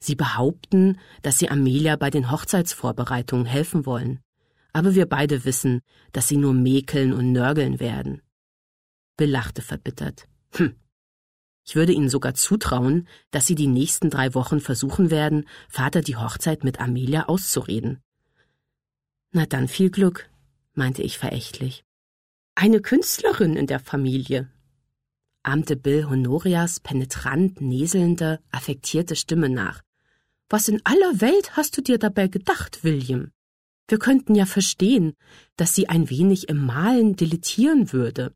Sie 0.00 0.14
behaupten, 0.14 0.98
dass 1.22 1.38
sie 1.38 1.48
Amelia 1.48 1.96
bei 1.96 2.10
den 2.10 2.30
Hochzeitsvorbereitungen 2.30 3.46
helfen 3.46 3.86
wollen. 3.86 4.20
Aber 4.72 4.94
wir 4.94 5.06
beide 5.06 5.44
wissen, 5.44 5.80
dass 6.12 6.28
sie 6.28 6.36
nur 6.36 6.52
mäkeln 6.52 7.12
und 7.12 7.32
nörgeln 7.32 7.80
werden. 7.80 8.22
Bill 9.16 9.30
lachte 9.30 9.62
verbittert. 9.62 10.26
Hm. 10.54 10.74
Ich 11.66 11.76
würde 11.76 11.92
ihnen 11.92 12.10
sogar 12.10 12.34
zutrauen, 12.34 13.08
dass 13.30 13.46
sie 13.46 13.54
die 13.54 13.66
nächsten 13.66 14.10
drei 14.10 14.34
Wochen 14.34 14.60
versuchen 14.60 15.10
werden, 15.10 15.48
Vater 15.68 16.02
die 16.02 16.16
Hochzeit 16.16 16.62
mit 16.62 16.80
Amelia 16.80 17.26
auszureden. 17.26 18.02
Na 19.32 19.46
dann 19.46 19.66
viel 19.68 19.90
Glück, 19.90 20.28
meinte 20.74 21.02
ich 21.02 21.18
verächtlich. 21.18 21.84
Eine 22.54 22.80
Künstlerin 22.80 23.56
in 23.56 23.66
der 23.66 23.80
Familie, 23.80 24.48
ahmte 25.44 25.76
Bill 25.76 26.08
Honorias 26.08 26.80
penetrant 26.80 27.60
näselnde, 27.60 28.40
affektierte 28.50 29.16
Stimme 29.16 29.48
nach. 29.48 29.82
Was 30.48 30.68
in 30.68 30.80
aller 30.84 31.20
Welt 31.20 31.56
hast 31.56 31.76
du 31.76 31.82
dir 31.82 31.98
dabei 31.98 32.28
gedacht, 32.28 32.84
William? 32.84 33.30
Wir 33.88 33.98
könnten 33.98 34.34
ja 34.34 34.46
verstehen, 34.46 35.14
dass 35.56 35.74
sie 35.74 35.88
ein 35.88 36.08
wenig 36.08 36.48
im 36.48 36.64
Malen 36.64 37.16
deletieren 37.16 37.92
würde. 37.92 38.34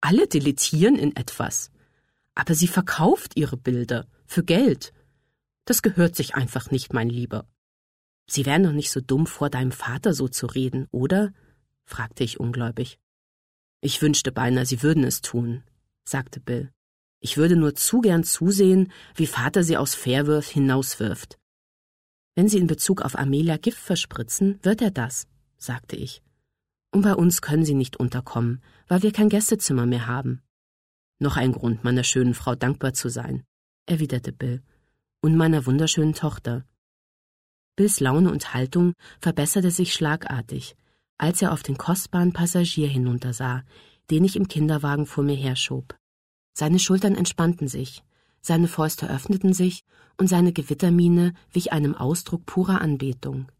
Alle 0.00 0.26
deletieren 0.26 0.96
in 0.96 1.14
etwas. 1.14 1.70
Aber 2.34 2.54
sie 2.54 2.68
verkauft 2.68 3.36
ihre 3.36 3.56
Bilder 3.56 4.06
für 4.26 4.42
Geld. 4.42 4.92
Das 5.64 5.82
gehört 5.82 6.16
sich 6.16 6.34
einfach 6.34 6.70
nicht, 6.70 6.92
mein 6.92 7.08
Lieber. 7.08 7.46
Sie 8.26 8.46
wären 8.46 8.62
doch 8.62 8.72
nicht 8.72 8.90
so 8.90 9.00
dumm, 9.00 9.26
vor 9.26 9.50
deinem 9.50 9.72
Vater 9.72 10.14
so 10.14 10.28
zu 10.28 10.46
reden, 10.46 10.86
oder? 10.90 11.32
fragte 11.84 12.24
ich 12.24 12.40
ungläubig. 12.40 12.98
Ich 13.80 14.00
wünschte 14.02 14.30
beinahe, 14.30 14.66
Sie 14.66 14.82
würden 14.82 15.04
es 15.04 15.20
tun, 15.20 15.64
sagte 16.10 16.40
Bill. 16.40 16.70
Ich 17.20 17.36
würde 17.36 17.56
nur 17.56 17.74
zu 17.74 18.00
gern 18.00 18.24
zusehen, 18.24 18.92
wie 19.14 19.26
Vater 19.26 19.62
sie 19.62 19.76
aus 19.76 19.94
Fairworth 19.94 20.46
hinauswirft. 20.46 21.38
Wenn 22.34 22.48
Sie 22.48 22.58
in 22.58 22.66
Bezug 22.66 23.02
auf 23.02 23.18
Amelia 23.18 23.56
Gift 23.56 23.78
verspritzen, 23.78 24.58
wird 24.62 24.80
er 24.80 24.90
das, 24.90 25.26
sagte 25.58 25.96
ich. 25.96 26.22
Und 26.92 27.02
bei 27.02 27.14
uns 27.14 27.42
können 27.42 27.64
Sie 27.64 27.74
nicht 27.74 27.98
unterkommen, 27.98 28.62
weil 28.88 29.02
wir 29.02 29.12
kein 29.12 29.28
Gästezimmer 29.28 29.86
mehr 29.86 30.06
haben. 30.06 30.42
Noch 31.18 31.36
ein 31.36 31.52
Grund, 31.52 31.84
meiner 31.84 32.04
schönen 32.04 32.34
Frau 32.34 32.54
dankbar 32.54 32.94
zu 32.94 33.08
sein, 33.08 33.44
erwiderte 33.86 34.32
Bill. 34.32 34.62
Und 35.20 35.36
meiner 35.36 35.66
wunderschönen 35.66 36.14
Tochter, 36.14 36.64
Bills 37.76 38.00
Laune 38.00 38.30
und 38.30 38.54
Haltung 38.54 38.94
verbesserte 39.20 39.70
sich 39.70 39.92
schlagartig, 39.92 40.76
als 41.18 41.42
er 41.42 41.52
auf 41.52 41.62
den 41.62 41.76
kostbaren 41.76 42.32
Passagier 42.32 42.88
hinuntersah, 42.88 43.64
den 44.10 44.24
ich 44.24 44.36
im 44.36 44.48
Kinderwagen 44.48 45.06
vor 45.06 45.24
mir 45.24 45.36
herschob. 45.36 45.96
Seine 46.60 46.78
Schultern 46.78 47.14
entspannten 47.14 47.68
sich, 47.68 48.04
seine 48.42 48.68
Fäuste 48.68 49.08
öffneten 49.08 49.54
sich 49.54 49.82
und 50.18 50.26
seine 50.26 50.52
Gewittermiene 50.52 51.32
wich 51.50 51.72
einem 51.72 51.94
Ausdruck 51.94 52.44
purer 52.44 52.82
Anbetung. 52.82 53.50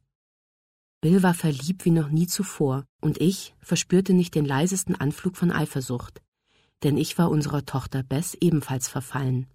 Bill 1.00 1.22
war 1.22 1.32
verliebt 1.32 1.86
wie 1.86 1.92
noch 1.92 2.10
nie 2.10 2.26
zuvor, 2.26 2.84
und 3.00 3.18
ich 3.18 3.54
verspürte 3.62 4.12
nicht 4.12 4.34
den 4.34 4.44
leisesten 4.44 4.96
Anflug 4.96 5.38
von 5.38 5.50
Eifersucht, 5.50 6.20
denn 6.82 6.98
ich 6.98 7.16
war 7.16 7.30
unserer 7.30 7.64
Tochter 7.64 8.02
Bess 8.02 8.36
ebenfalls 8.38 8.86
verfallen. 8.86 9.46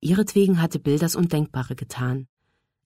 Ihretwegen 0.00 0.62
hatte 0.62 0.78
Bill 0.78 1.00
das 1.00 1.16
Undenkbare 1.16 1.74
getan. 1.74 2.28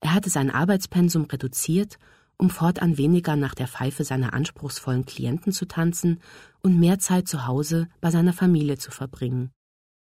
Er 0.00 0.14
hatte 0.14 0.31
sein 0.31 0.50
Arbeitspensum 0.50 1.25
reduziert, 1.25 1.99
um 2.40 2.49
fortan 2.49 2.97
weniger 2.97 3.37
nach 3.37 3.54
der 3.54 3.68
Pfeife 3.68 4.02
seiner 4.02 4.32
anspruchsvollen 4.32 5.04
Klienten 5.04 5.52
zu 5.52 5.66
tanzen 5.66 6.23
und 6.62 6.80
mehr 6.80 6.99
Zeit 6.99 7.28
zu 7.28 7.47
Hause 7.47 7.87
bei 8.00 8.11
seiner 8.11 8.32
Familie 8.32 8.78
zu 8.78 8.90
verbringen. 8.90 9.50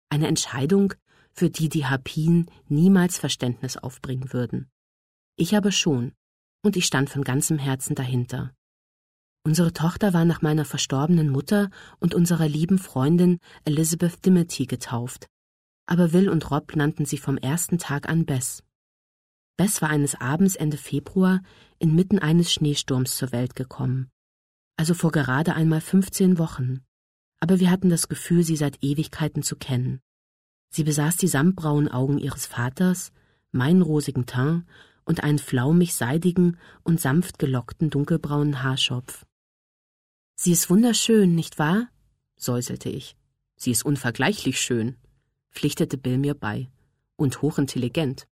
Eine 0.09 0.29
Entscheidung, 0.29 0.95
für 1.33 1.51
die 1.51 1.69
die 1.69 1.87
Harpien 1.87 2.47
niemals 2.69 3.19
Verständnis 3.19 3.77
aufbringen 3.77 4.33
würden. 4.33 4.71
Ich 5.37 5.57
aber 5.57 5.73
schon, 5.73 6.13
und 6.63 6.77
ich 6.77 6.87
stand 6.87 7.11
von 7.11 7.25
ganzem 7.25 7.59
Herzen 7.59 7.97
dahinter. 7.97 8.55
Unsere 9.45 9.73
Tochter 9.73 10.13
war 10.13 10.25
nach 10.25 10.41
meiner 10.41 10.65
verstorbenen 10.65 11.31
Mutter 11.31 11.71
und 11.99 12.15
unserer 12.15 12.49
lieben 12.49 12.79
Freundin 12.79 13.39
Elizabeth 13.65 14.25
Dimity 14.25 14.67
getauft, 14.67 15.27
aber 15.87 16.13
Will 16.13 16.29
und 16.29 16.49
Rob 16.53 16.77
nannten 16.77 17.05
sie 17.05 17.19
vom 17.19 17.37
ersten 17.37 17.79
Tag 17.79 18.09
an 18.09 18.27
Bess. 18.27 18.63
Bess 19.59 19.83
war 19.83 19.91
eines 19.91 20.15
Abends 20.15 20.55
Ende 20.55 20.77
Februar 20.77 21.43
inmitten 21.81 22.21
eines 22.21 22.53
Schneesturms 22.53 23.17
zur 23.17 23.33
Welt 23.33 23.57
gekommen. 23.57 24.09
Also 24.77 24.95
vor 24.95 25.11
gerade 25.11 25.55
einmal 25.55 25.81
15 25.81 26.39
Wochen. 26.39 26.85
Aber 27.41 27.59
wir 27.59 27.71
hatten 27.71 27.91
das 27.91 28.09
Gefühl, 28.09 28.45
sie 28.45 28.57
seit 28.57 28.79
Ewigkeiten 28.83 29.43
zu 29.43 29.57
kennen. 29.57 30.01
Sie 30.71 30.85
besaß 30.85 31.17
die 31.17 31.27
samtbraunen 31.27 31.89
Augen 31.89 32.19
ihres 32.19 32.47
Vaters, 32.47 33.11
meinen 33.51 33.83
rosigen 33.83 34.27
Teint 34.27 34.65
und 35.05 35.25
einen 35.25 35.41
flaumig 35.41 35.95
seidigen 35.95 36.57
und 36.85 37.01
sanft 37.01 37.41
gelockten 37.41 37.91
dunkelbraunen 37.91 38.63
Haarschopf. 38.63 39.25
Sie 40.37 40.53
ist 40.53 40.71
wunderschön, 40.71 41.35
nicht 41.35 41.59
wahr? 41.59 41.89
säuselte 42.37 42.91
ich. 42.91 43.17
Sie 43.57 43.73
ist 43.73 43.85
unvergleichlich 43.85 44.61
schön, 44.61 44.97
pflichtete 45.51 45.99
Bill 45.99 46.19
mir 46.19 46.35
bei. 46.35 46.71
Und 47.17 47.43
hochintelligent. 47.43 48.29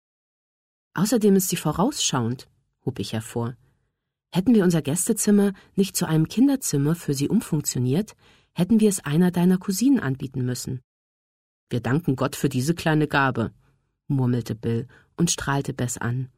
Außerdem 0.94 1.36
ist 1.36 1.50
sie 1.50 1.56
vorausschauend, 1.56 2.48
hob 2.86 3.00
ich 3.00 3.14
hervor. 3.14 3.56
Hätten 4.32 4.54
wir 4.56 4.64
unser 4.64 4.82
Gästezimmer 4.82 5.54
nicht 5.76 5.96
zu 5.96 6.08
einem 6.08 6.28
Kinderzimmer 6.28 6.96
für 6.96 7.14
sie 7.14 7.30
umfunktioniert, 7.30 8.16
hätten 8.54 8.80
wir 8.80 8.90
es 8.90 9.04
einer 9.04 9.32
deiner 9.32 9.58
Cousinen 9.58 10.00
anbieten 10.00 10.46
müssen. 10.46 10.82
Wir 11.70 11.82
danken 11.82 12.16
Gott 12.16 12.36
für 12.36 12.50
diese 12.50 12.76
kleine 12.76 13.08
Gabe, 13.08 13.52
murmelte 14.08 14.56
Bill 14.56 14.88
und 15.18 15.32
strahlte 15.32 15.74
Bess 15.74 15.98
an. 15.98 16.30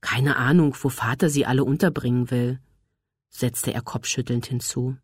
Keine 0.00 0.36
Ahnung, 0.36 0.76
wo 0.80 0.88
Vater 0.88 1.30
sie 1.30 1.46
alle 1.46 1.64
unterbringen 1.64 2.30
will, 2.30 2.60
setzte 3.30 3.72
er 3.72 3.82
kopfschüttelnd 3.82 4.46
hinzu. 4.46 4.96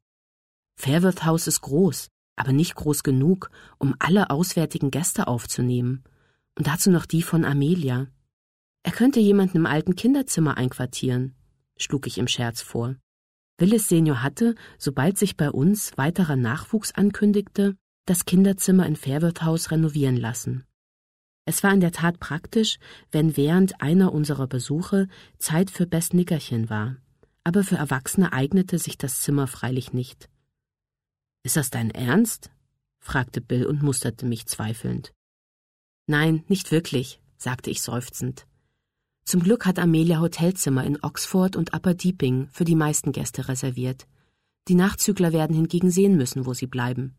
Fairworth 0.77 1.25
House 1.25 1.47
ist 1.47 1.61
groß, 1.63 2.09
aber 2.37 2.53
nicht 2.53 2.75
groß 2.75 3.03
genug, 3.03 3.51
um 3.79 3.95
alle 3.99 4.31
auswärtigen 4.31 4.91
Gäste 4.91 5.27
aufzunehmen. 5.29 6.05
Und 6.57 6.67
dazu 6.67 6.91
noch 6.91 7.07
die 7.07 7.23
von 7.23 7.45
Amelia. 7.45 8.09
Er 8.83 8.93
könnte 8.93 9.21
jemanden 9.21 9.59
im 9.59 9.67
alten 9.67 9.95
Kinderzimmer 9.95 10.57
einquartieren, 10.57 11.35
schlug 11.77 12.07
ich 12.07 12.19
im 12.19 12.29
Scherz 12.29 12.63
vor. 12.63 12.97
Willis 13.59 13.89
Senior 13.89 14.23
hatte, 14.23 14.55
sobald 14.79 15.19
sich 15.19 15.37
bei 15.37 15.51
uns 15.51 15.97
weiterer 15.97 16.37
Nachwuchs 16.37 16.93
ankündigte, 16.93 17.77
das 18.07 18.25
Kinderzimmer 18.25 18.87
in 18.87 18.97
Fairworth 18.97 19.43
House 19.43 19.71
renovieren 19.71 20.17
lassen. 20.17 20.65
Es 21.45 21.63
war 21.63 21.73
in 21.73 21.81
der 21.81 21.93
Tat 21.93 22.21
praktisch, 22.21 22.79
wenn 23.11 23.37
während 23.37 23.81
einer 23.81 24.13
unserer 24.13 24.47
Besuche 24.47 25.09
Zeit 25.39 25.71
für 25.71 25.87
Best 25.87 26.15
Nickerchen 26.15 26.71
war. 26.71 26.97
Aber 27.45 27.65
für 27.65 27.77
Erwachsene 27.77 28.33
eignete 28.33 28.79
sich 28.79 28.99
das 28.99 29.23
Zimmer 29.23 29.49
freilich 29.49 29.93
nicht. 29.93 30.29
Ist 31.43 31.57
das 31.57 31.71
dein 31.71 31.91
Ernst? 31.91 32.51
fragte 33.01 33.41
Bill 33.41 33.67
und 33.67 33.83
musterte 33.83 34.27
mich 34.27 34.47
zweifelnd. 34.47 35.13
Nein, 36.07 36.45
nicht 36.47 36.71
wirklich, 36.71 37.21
sagte 37.37 37.71
ich 37.71 37.83
seufzend. 37.83 38.47
Zum 39.33 39.43
Glück 39.43 39.65
hat 39.65 39.79
Amelia 39.79 40.21
Hotelzimmer 40.21 40.85
in 40.85 41.03
Oxford 41.03 41.57
und 41.57 41.73
Upper 41.73 41.95
Deeping 41.95 42.49
für 42.53 42.67
die 42.67 42.75
meisten 42.75 43.13
Gäste 43.13 43.49
reserviert. 43.49 44.07
Die 44.69 44.75
Nachzügler 44.75 45.33
werden 45.33 45.57
hingegen 45.57 45.91
sehen 45.91 46.19
müssen, 46.19 46.45
wo 46.45 46.53
sie 46.53 46.67
bleiben. 46.67 47.17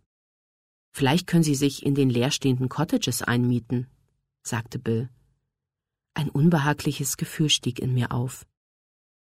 Vielleicht 0.92 1.26
können 1.26 1.42
sie 1.42 1.56
sich 1.56 1.84
in 1.84 1.96
den 1.96 2.12
leerstehenden 2.12 2.70
Cottages 2.70 3.24
einmieten, 3.24 3.88
sagte 4.44 4.78
Bill. 4.78 5.10
Ein 6.14 6.30
unbehagliches 6.30 7.18
Gefühl 7.18 7.50
stieg 7.50 7.80
in 7.80 7.96
mir 7.96 8.12
auf. 8.12 8.46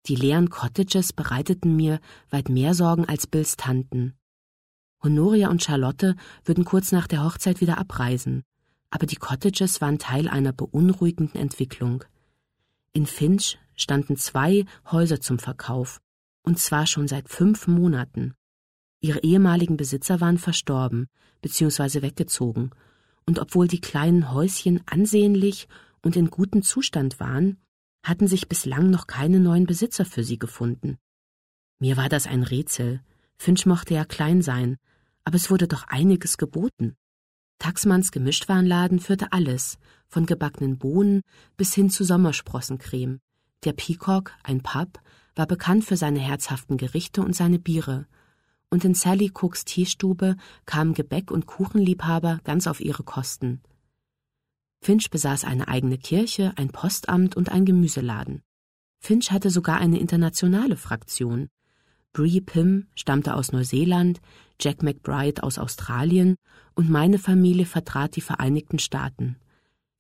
Die 0.08 0.18
leeren 0.18 0.50
Cottages 0.50 1.14
bereiteten 1.14 1.78
mir 1.78 2.02
weit 2.30 2.50
mehr 2.50 2.74
Sorgen 2.74 3.06
als 3.06 3.26
Bills 3.26 3.56
Tanten. 3.56 4.16
Honoria 5.02 5.48
und 5.48 5.64
Charlotte 5.64 6.18
würden 6.44 6.66
kurz 6.66 6.92
nach 6.92 7.08
der 7.08 7.24
Hochzeit 7.24 7.62
wieder 7.62 7.78
abreisen, 7.78 8.44
aber 8.90 9.06
die 9.06 9.16
Cottages 9.16 9.80
waren 9.80 9.98
Teil 9.98 10.28
einer 10.28 10.52
beunruhigenden 10.52 11.40
Entwicklung. 11.40 12.04
In 12.96 13.06
Finch 13.06 13.58
standen 13.76 14.16
zwei 14.16 14.64
Häuser 14.90 15.20
zum 15.20 15.38
Verkauf, 15.38 16.00
und 16.44 16.60
zwar 16.60 16.88
schon 16.88 17.10
seit 17.10 17.28
fünf 17.28 17.68
Monaten. 17.68 18.36
Ihre 19.02 19.20
ehemaligen 19.20 19.76
Besitzer 19.76 20.22
waren 20.22 20.38
verstorben 20.38 21.10
bzw. 21.42 22.02
weggezogen, 22.02 22.70
und 23.26 23.40
obwohl 23.40 23.68
die 23.68 23.82
kleinen 23.82 24.32
Häuschen 24.32 24.82
ansehnlich 24.86 25.68
und 26.04 26.16
in 26.16 26.30
gutem 26.30 26.64
Zustand 26.64 27.20
waren, 27.20 27.58
hatten 28.02 28.28
sich 28.28 28.48
bislang 28.48 28.92
noch 28.92 29.08
keine 29.08 29.42
neuen 29.42 29.66
Besitzer 29.66 30.06
für 30.06 30.24
sie 30.24 30.40
gefunden. 30.40 30.98
Mir 31.80 31.98
war 31.98 32.08
das 32.08 32.28
ein 32.28 32.44
Rätsel. 32.44 33.02
Finch 33.38 33.66
mochte 33.66 33.94
ja 33.94 34.06
klein 34.06 34.42
sein, 34.42 34.78
aber 35.26 35.36
es 35.36 35.52
wurde 35.52 35.68
doch 35.68 35.84
einiges 35.90 36.38
geboten. 36.38 36.96
Taxmanns 37.60 38.12
Gemischtwarenladen 38.12 39.00
führte 39.00 39.32
alles, 39.32 39.78
von 40.08 40.26
gebackenen 40.26 40.78
Bohnen 40.78 41.22
bis 41.58 41.74
hin 41.74 41.90
zu 41.90 42.04
Sommersprossencreme. 42.04 43.20
Der 43.64 43.74
Peacock, 43.74 44.34
ein 44.44 44.62
Pub, 44.62 45.00
war 45.36 45.48
bekannt 45.48 45.86
für 45.86 45.98
seine 45.98 46.20
herzhaften 46.20 46.78
Gerichte 46.78 47.22
und 47.22 47.36
seine 47.36 47.60
Biere. 47.60 48.08
Und 48.70 48.86
in 48.86 48.94
Sally 48.94 49.32
Cooks 49.34 49.66
Teestube 49.66 50.36
kamen 50.66 50.94
Gebäck- 50.94 51.32
und 51.32 51.46
Kuchenliebhaber 51.46 52.40
ganz 52.44 52.68
auf 52.68 52.80
ihre 52.80 53.04
Kosten. 53.04 53.62
Finch 54.82 55.10
besaß 55.10 55.46
eine 55.46 55.68
eigene 55.68 55.98
Kirche, 55.98 56.54
ein 56.58 56.70
Postamt 56.70 57.36
und 57.36 57.50
ein 57.50 57.66
Gemüseladen. 57.66 58.42
Finch 59.00 59.32
hatte 59.32 59.50
sogar 59.50 59.78
eine 59.78 60.00
internationale 60.00 60.78
Fraktion. 60.78 61.50
Brie 62.14 62.42
Pym 62.42 62.88
stammte 62.96 63.36
aus 63.36 63.52
Neuseeland, 63.52 64.22
Jack 64.60 64.84
McBride 64.84 65.44
aus 65.44 65.58
Australien 65.58 66.36
und 66.76 66.90
meine 66.90 67.20
Familie 67.20 67.66
vertrat 67.66 68.16
die 68.16 68.22
Vereinigten 68.22 68.80
Staaten. 68.80 69.38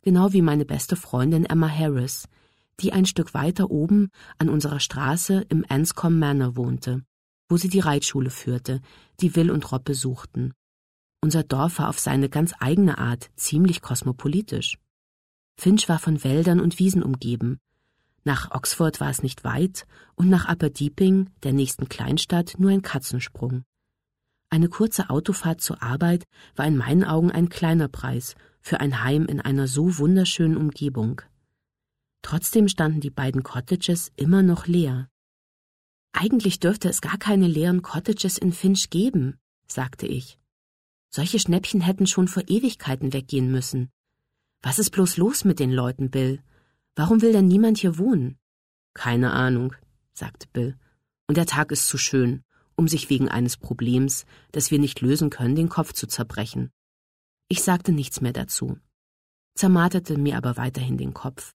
Genau 0.01 0.33
wie 0.33 0.41
meine 0.41 0.65
beste 0.65 0.95
Freundin 0.95 1.45
Emma 1.45 1.69
Harris, 1.69 2.27
die 2.79 2.93
ein 2.93 3.05
Stück 3.05 3.33
weiter 3.33 3.71
oben 3.71 4.09
an 4.37 4.49
unserer 4.49 4.79
Straße 4.79 5.45
im 5.49 5.65
Anscombe 5.67 6.19
Manor 6.19 6.55
wohnte, 6.55 7.03
wo 7.49 7.57
sie 7.57 7.69
die 7.69 7.79
Reitschule 7.79 8.29
führte, 8.29 8.81
die 9.19 9.35
Will 9.35 9.51
und 9.51 9.71
Rob 9.71 9.83
besuchten. 9.83 10.53
Unser 11.21 11.43
Dorf 11.43 11.79
war 11.79 11.89
auf 11.89 11.99
seine 11.99 12.29
ganz 12.29 12.53
eigene 12.59 12.97
Art 12.97 13.29
ziemlich 13.35 13.81
kosmopolitisch. 13.81 14.77
Finch 15.57 15.89
war 15.89 15.99
von 15.99 16.23
Wäldern 16.23 16.59
und 16.59 16.79
Wiesen 16.79 17.01
umgeben, 17.01 17.59
nach 18.27 18.49
Oxford 18.49 18.99
war 18.99 19.11
es 19.11 19.21
nicht 19.21 19.43
weit 19.43 19.85
und 20.15 20.29
nach 20.29 20.49
Upper 20.49 20.71
Deeping, 20.71 21.29
der 21.43 21.53
nächsten 21.53 21.87
Kleinstadt, 21.87 22.55
nur 22.57 22.71
ein 22.71 22.81
Katzensprung. 22.81 23.63
Eine 24.49 24.69
kurze 24.69 25.09
Autofahrt 25.09 25.61
zur 25.61 25.81
Arbeit 25.81 26.23
war 26.55 26.65
in 26.65 26.77
meinen 26.77 27.03
Augen 27.03 27.31
ein 27.31 27.49
kleiner 27.49 27.87
Preis 27.87 28.35
für 28.61 28.79
ein 28.79 29.03
Heim 29.03 29.25
in 29.25 29.41
einer 29.41 29.67
so 29.67 29.97
wunderschönen 29.97 30.57
Umgebung. 30.57 31.21
Trotzdem 32.21 32.67
standen 32.67 33.01
die 33.01 33.09
beiden 33.09 33.43
Cottages 33.43 34.11
immer 34.15 34.41
noch 34.41 34.67
leer. 34.67 35.09
Eigentlich 36.13 36.59
dürfte 36.59 36.87
es 36.87 37.01
gar 37.01 37.17
keine 37.17 37.47
leeren 37.47 37.81
Cottages 37.81 38.37
in 38.37 38.53
Finch 38.53 38.89
geben, 38.89 39.37
sagte 39.67 40.07
ich. 40.07 40.39
Solche 41.09 41.39
Schnäppchen 41.39 41.81
hätten 41.81 42.07
schon 42.07 42.27
vor 42.27 42.43
Ewigkeiten 42.47 43.13
weggehen 43.13 43.51
müssen. 43.51 43.91
Was 44.61 44.79
ist 44.79 44.91
bloß 44.91 45.17
los 45.17 45.43
mit 45.43 45.59
den 45.59 45.71
Leuten, 45.71 46.09
Bill? 46.09 46.41
Warum 46.95 47.21
will 47.21 47.33
denn 47.33 47.47
niemand 47.47 47.77
hier 47.79 47.97
wohnen? 47.97 48.37
Keine 48.93 49.33
Ahnung, 49.33 49.75
sagte 50.13 50.47
Bill. 50.53 50.77
Und 51.27 51.35
der 51.35 51.45
Tag 51.45 51.71
ist 51.71 51.87
zu 51.87 51.97
schön, 51.97 52.44
um 52.75 52.87
sich 52.87 53.09
wegen 53.09 53.29
eines 53.29 53.57
Problems, 53.57 54.25
das 54.51 54.71
wir 54.71 54.79
nicht 54.79 55.01
lösen 55.01 55.29
können, 55.29 55.55
den 55.55 55.69
Kopf 55.69 55.93
zu 55.93 56.07
zerbrechen. 56.07 56.71
Ich 57.47 57.61
sagte 57.63 57.91
nichts 57.91 58.21
mehr 58.21 58.33
dazu, 58.33 58.77
zermarterte 59.55 60.17
mir 60.17 60.37
aber 60.37 60.57
weiterhin 60.57 60.97
den 60.97 61.13
Kopf. 61.13 61.53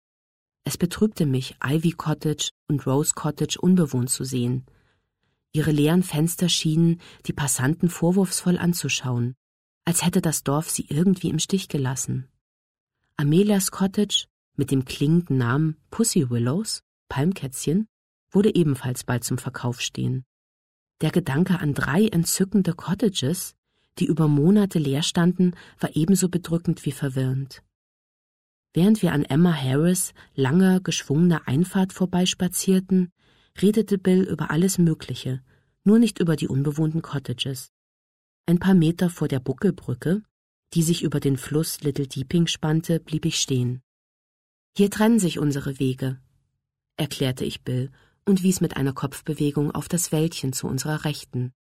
Es 0.63 0.77
betrübte 0.77 1.25
mich, 1.25 1.55
Ivy 1.63 1.91
Cottage 1.91 2.51
und 2.67 2.85
Rose 2.85 3.13
Cottage 3.15 3.59
unbewohnt 3.59 4.09
zu 4.09 4.23
sehen. 4.23 4.65
Ihre 5.51 5.71
leeren 5.71 6.03
Fenster 6.03 6.47
schienen 6.47 7.01
die 7.25 7.33
Passanten 7.33 7.89
vorwurfsvoll 7.89 8.57
anzuschauen, 8.57 9.35
als 9.85 10.05
hätte 10.05 10.21
das 10.21 10.43
Dorf 10.43 10.69
sie 10.69 10.85
irgendwie 10.89 11.29
im 11.29 11.39
Stich 11.39 11.69
gelassen. 11.69 12.27
Amelias 13.17 13.71
Cottage 13.71 14.27
mit 14.55 14.71
dem 14.71 14.85
klingenden 14.85 15.37
Namen 15.37 15.77
Pussy 15.89 16.29
Willows, 16.29 16.83
Palmkätzchen, 17.07 17.87
wurde 18.29 18.53
ebenfalls 18.53 19.03
bald 19.03 19.23
zum 19.23 19.37
Verkauf 19.39 19.81
stehen. 19.81 20.23
Der 21.01 21.11
Gedanke 21.11 21.59
an 21.59 21.73
drei 21.73 22.07
entzückende 22.07 22.73
Cottages, 22.73 23.55
die 23.99 24.05
über 24.05 24.27
Monate 24.27 24.79
leer 24.79 25.01
standen, 25.01 25.53
war 25.79 25.95
ebenso 25.95 26.29
bedrückend 26.29 26.85
wie 26.85 26.91
verwirrend. 26.91 27.63
Während 28.73 29.01
wir 29.01 29.13
an 29.13 29.23
Emma 29.23 29.53
Harris 29.53 30.13
langer, 30.35 30.79
geschwungener 30.79 31.47
Einfahrt 31.47 31.93
vorbeispazierten, 31.93 33.11
redete 33.61 33.97
Bill 33.97 34.23
über 34.23 34.51
alles 34.51 34.77
Mögliche, 34.77 35.41
nur 35.83 35.99
nicht 35.99 36.19
über 36.19 36.35
die 36.35 36.47
unbewohnten 36.47 37.01
Cottages. 37.01 37.71
Ein 38.45 38.59
paar 38.59 38.73
Meter 38.75 39.09
vor 39.09 39.27
der 39.27 39.39
Buckelbrücke, 39.39 40.23
die 40.73 40.83
sich 40.83 41.03
über 41.03 41.19
den 41.19 41.37
Fluss 41.37 41.81
Little 41.81 42.07
Deeping 42.07 42.47
spannte, 42.47 42.99
blieb 42.99 43.25
ich 43.25 43.39
stehen. 43.39 43.81
Hier 44.75 44.91
trennen 44.91 45.19
sich 45.19 45.39
unsere 45.39 45.79
Wege, 45.79 46.19
erklärte 46.95 47.45
ich 47.45 47.63
Bill 47.63 47.89
und 48.25 48.43
wies 48.43 48.61
mit 48.61 48.77
einer 48.77 48.93
Kopfbewegung 48.93 49.71
auf 49.71 49.87
das 49.87 50.11
Wäldchen 50.11 50.53
zu 50.53 50.67
unserer 50.67 51.05
Rechten. 51.05 51.53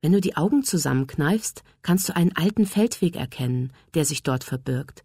Wenn 0.00 0.12
du 0.12 0.20
die 0.20 0.36
Augen 0.36 0.62
zusammenkneifst, 0.62 1.62
kannst 1.82 2.08
du 2.08 2.14
einen 2.14 2.36
alten 2.36 2.66
Feldweg 2.66 3.16
erkennen, 3.16 3.72
der 3.94 4.04
sich 4.04 4.22
dort 4.22 4.44
verbirgt. 4.44 5.02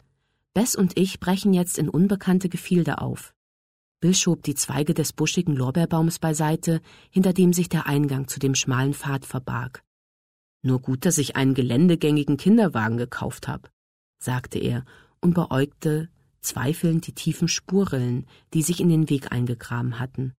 Bess 0.54 0.76
und 0.76 0.98
ich 1.00 1.20
brechen 1.20 1.54
jetzt 1.54 1.80
in 1.80 1.90
unbekannte 1.90 2.48
Gefilde 2.48 3.02
auf. 3.02 3.34
Bill 4.00 4.14
schob 4.14 4.44
die 4.44 4.54
Zweige 4.54 4.94
des 4.94 5.14
buschigen 5.14 5.56
Lorbeerbaums 5.56 6.20
beiseite, 6.20 6.82
hinter 7.10 7.34
dem 7.34 7.54
sich 7.54 7.70
der 7.70 7.88
Eingang 7.88 8.28
zu 8.28 8.40
dem 8.40 8.54
schmalen 8.54 8.94
Pfad 8.94 9.26
verbarg. 9.26 9.84
Nur 10.62 10.80
gut, 10.80 11.06
dass 11.06 11.18
ich 11.18 11.36
einen 11.36 11.56
geländegängigen 11.56 12.38
Kinderwagen 12.38 12.98
gekauft 12.98 13.48
habe, 13.48 13.70
sagte 14.20 14.60
er 14.60 14.86
und 15.22 15.34
beäugte 15.34 16.10
zweifelnd 16.42 17.08
die 17.08 17.14
tiefen 17.14 17.48
Spurrillen, 17.48 18.28
die 18.54 18.62
sich 18.62 18.80
in 18.80 18.90
den 18.90 19.10
Weg 19.10 19.32
eingegraben 19.32 20.00
hatten. 20.00 20.34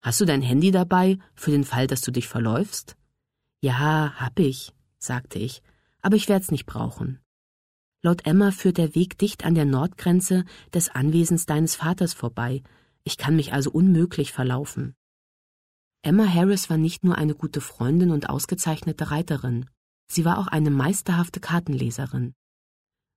Hast 0.00 0.20
du 0.20 0.24
dein 0.24 0.42
Handy 0.42 0.70
dabei, 0.70 1.18
für 1.34 1.50
den 1.50 1.64
Fall, 1.64 1.86
dass 1.86 2.00
du 2.00 2.10
dich 2.10 2.28
verläufst? 2.28 2.96
Ja, 3.60 4.14
hab 4.16 4.38
ich, 4.38 4.72
sagte 4.98 5.38
ich, 5.38 5.62
aber 6.00 6.16
ich 6.16 6.28
werd's 6.28 6.50
nicht 6.50 6.66
brauchen. 6.66 7.20
Laut 8.02 8.26
Emma 8.26 8.52
führt 8.52 8.78
der 8.78 8.94
Weg 8.94 9.18
dicht 9.18 9.44
an 9.44 9.56
der 9.56 9.64
Nordgrenze 9.64 10.44
des 10.72 10.88
Anwesens 10.88 11.46
deines 11.46 11.74
Vaters 11.74 12.14
vorbei. 12.14 12.62
Ich 13.02 13.16
kann 13.16 13.34
mich 13.34 13.52
also 13.52 13.70
unmöglich 13.72 14.32
verlaufen. 14.32 14.94
Emma 16.02 16.26
Harris 16.26 16.70
war 16.70 16.76
nicht 16.76 17.02
nur 17.02 17.18
eine 17.18 17.34
gute 17.34 17.60
Freundin 17.60 18.12
und 18.12 18.30
ausgezeichnete 18.30 19.10
Reiterin, 19.10 19.68
sie 20.06 20.24
war 20.24 20.38
auch 20.38 20.46
eine 20.46 20.70
meisterhafte 20.70 21.40
Kartenleserin. 21.40 22.34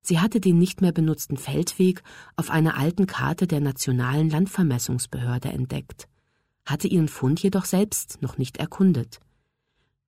Sie 0.04 0.20
hatte 0.20 0.40
den 0.40 0.58
nicht 0.58 0.82
mehr 0.82 0.92
benutzten 0.92 1.38
Feldweg 1.38 2.02
auf 2.36 2.50
einer 2.50 2.76
alten 2.78 3.06
Karte 3.06 3.46
der 3.46 3.60
Nationalen 3.60 4.32
Landvermessungsbehörde 4.32 5.50
entdeckt, 5.50 6.08
hatte 6.66 6.88
ihren 6.88 7.08
Fund 7.08 7.42
jedoch 7.42 7.66
selbst 7.66 8.22
noch 8.22 8.38
nicht 8.38 8.58
erkundet. 8.58 9.20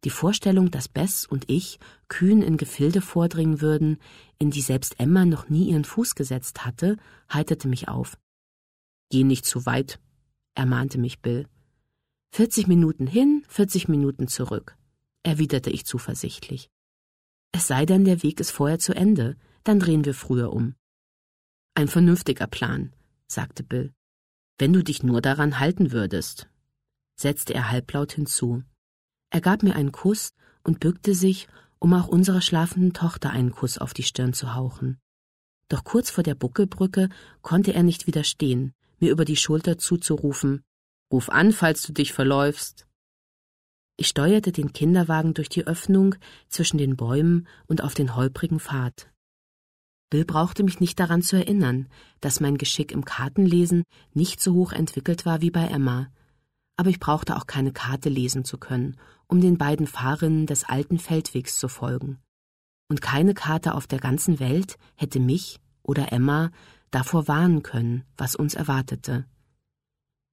Die 0.04 0.10
Vorstellung, 0.10 0.70
dass 0.70 0.90
Bess 0.90 1.26
und 1.26 1.50
ich 1.50 1.80
kühn 2.10 2.42
in 2.42 2.58
Gefilde 2.58 3.02
vordringen 3.02 3.62
würden, 3.62 3.98
in 4.38 4.52
die 4.52 4.62
selbst 4.62 5.00
Emma 5.00 5.26
noch 5.26 5.50
nie 5.50 5.70
ihren 5.70 5.86
Fuß 5.86 6.16
gesetzt 6.16 6.66
hatte, 6.66 6.98
heiterte 7.32 7.68
mich 7.68 7.88
auf. 7.88 8.18
Geh 9.10 9.24
nicht 9.24 9.46
zu 9.46 9.66
weit, 9.66 10.00
ermahnte 10.56 10.98
mich 10.98 11.22
Bill. 11.22 11.48
40 12.32 12.68
Minuten 12.68 13.08
hin, 13.08 13.46
40 13.48 13.88
Minuten 13.88 14.28
zurück, 14.28 14.76
erwiderte 15.22 15.70
ich 15.70 15.86
zuversichtlich. 15.86 16.70
Es 17.52 17.68
sei 17.68 17.86
denn, 17.86 18.04
der 18.04 18.24
Weg 18.24 18.40
ist 18.40 18.52
vorher 18.52 18.80
zu 18.80 18.94
Ende, 18.94 19.38
dann 19.64 19.80
drehen 19.80 20.04
wir 20.04 20.16
früher 20.16 20.52
um. 20.52 20.76
Ein 21.76 21.88
vernünftiger 21.88 22.48
Plan, 22.48 22.94
sagte 23.28 23.64
Bill. 23.64 23.94
Wenn 24.58 24.74
du 24.74 24.84
dich 24.84 25.04
nur 25.04 25.22
daran 25.22 25.60
halten 25.60 25.92
würdest, 25.92 26.48
setzte 27.16 27.54
er 27.54 27.72
halblaut 27.72 28.14
hinzu. 28.14 28.64
Er 29.30 29.42
gab 29.42 29.64
mir 29.64 29.76
einen 29.76 29.92
Kuss 29.92 30.34
und 30.64 30.80
bückte 30.80 31.16
sich, 31.16 31.48
um 31.80 31.94
auch 31.94 32.08
unserer 32.08 32.42
schlafenden 32.42 32.94
Tochter 32.94 33.32
einen 33.32 33.52
Kuss 33.52 33.78
auf 33.78 33.94
die 33.94 34.04
Stirn 34.04 34.34
zu 34.34 34.56
hauchen. 34.56 35.00
Doch 35.70 35.84
kurz 35.84 36.10
vor 36.10 36.24
der 36.24 36.36
Buckelbrücke 36.36 37.10
konnte 37.42 37.74
er 37.74 37.84
nicht 37.84 38.08
widerstehen, 38.08 38.74
mir 39.00 39.12
über 39.12 39.26
die 39.26 39.38
Schulter 39.38 39.78
zuzurufen 39.78 40.64
Ruf 41.14 41.30
an, 41.30 41.52
falls 41.52 41.84
du 41.84 41.94
dich 41.94 42.12
verläufst. 42.12 42.88
Ich 43.98 44.08
steuerte 44.08 44.52
den 44.52 44.74
Kinderwagen 44.74 45.36
durch 45.36 45.48
die 45.48 45.68
Öffnung 45.68 46.16
zwischen 46.50 46.80
den 46.80 46.98
Bäumen 46.98 47.48
und 47.68 47.84
auf 47.84 47.94
den 47.94 48.16
holprigen 48.16 48.60
Pfad. 48.60 49.13
Bill 50.14 50.26
brauchte 50.26 50.64
mich 50.64 50.80
nicht 50.80 51.00
daran 51.00 51.24
zu 51.24 51.38
erinnern, 51.38 51.88
dass 52.22 52.40
mein 52.40 52.60
Geschick 52.60 52.92
im 52.92 53.04
Kartenlesen 53.04 53.82
nicht 54.14 54.42
so 54.42 54.54
hoch 54.54 54.72
entwickelt 54.72 55.26
war 55.26 55.42
wie 55.42 55.50
bei 55.50 55.66
Emma, 55.66 56.08
aber 56.78 56.92
ich 56.92 57.00
brauchte 57.00 57.36
auch 57.36 57.48
keine 57.48 57.72
Karte 57.72 58.10
lesen 58.10 58.46
zu 58.46 58.60
können, 58.60 58.96
um 59.26 59.42
den 59.42 59.58
beiden 59.58 59.88
Fahrerinnen 59.88 60.46
des 60.46 60.66
alten 60.66 61.00
Feldwegs 61.00 61.58
zu 61.58 61.68
folgen. 61.68 62.20
Und 62.90 63.02
keine 63.02 63.34
Karte 63.34 63.74
auf 63.74 63.88
der 63.88 63.98
ganzen 63.98 64.40
Welt 64.40 64.78
hätte 64.94 65.20
mich 65.20 65.60
oder 65.82 66.14
Emma 66.14 66.52
davor 66.92 67.28
warnen 67.28 67.64
können, 67.64 68.04
was 68.16 68.36
uns 68.36 68.54
erwartete. 68.54 69.26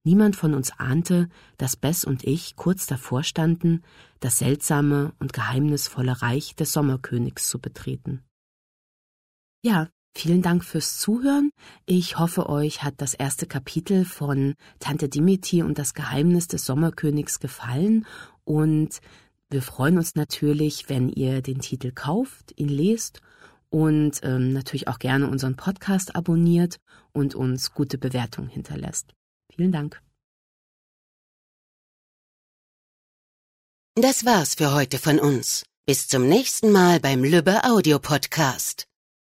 Niemand 0.03 0.35
von 0.35 0.53
uns 0.53 0.69
ahnte, 0.77 1.27
dass 1.57 1.75
Bess 1.75 2.05
und 2.05 2.23
ich 2.23 2.55
kurz 2.55 2.85
davor 2.85 3.23
standen, 3.23 3.81
das 4.19 4.37
seltsame 4.37 5.13
und 5.17 5.33
geheimnisvolle 5.33 6.21
Reich 6.21 6.55
des 6.55 6.71
Sommerkönigs 6.71 7.49
zu 7.49 7.57
betreten. 7.57 8.21
Ja, 9.63 9.89
vielen 10.15 10.41
Dank 10.41 10.63
fürs 10.65 10.97
Zuhören. 10.97 11.51
Ich 11.85 12.17
hoffe, 12.17 12.49
euch 12.49 12.83
hat 12.83 12.95
das 12.97 13.13
erste 13.13 13.45
Kapitel 13.45 14.05
von 14.05 14.55
Tante 14.79 15.07
Dimiti 15.07 15.61
und 15.61 15.77
das 15.77 15.93
Geheimnis 15.93 16.47
des 16.47 16.65
Sommerkönigs 16.65 17.39
gefallen 17.39 18.05
und 18.43 18.99
wir 19.51 19.61
freuen 19.61 19.97
uns 19.97 20.15
natürlich, 20.15 20.87
wenn 20.87 21.09
ihr 21.09 21.41
den 21.41 21.59
Titel 21.59 21.91
kauft, 21.91 22.53
ihn 22.55 22.69
lest 22.69 23.21
und 23.69 24.19
ähm, 24.23 24.53
natürlich 24.53 24.87
auch 24.87 24.97
gerne 24.97 25.27
unseren 25.27 25.57
Podcast 25.57 26.15
abonniert 26.15 26.79
und 27.11 27.35
uns 27.35 27.73
gute 27.73 27.97
Bewertungen 27.97 28.47
hinterlässt. 28.47 29.13
Vielen 29.53 29.71
Dank. 29.71 30.01
Das 33.95 34.25
war's 34.25 34.55
für 34.55 34.73
heute 34.73 34.97
von 34.97 35.19
uns. 35.19 35.65
Bis 35.85 36.07
zum 36.07 36.27
nächsten 36.27 36.71
Mal 36.71 36.99
beim 36.99 37.23
Lübbe 37.23 37.63
Audio 37.65 37.99
Podcast. 37.99 38.90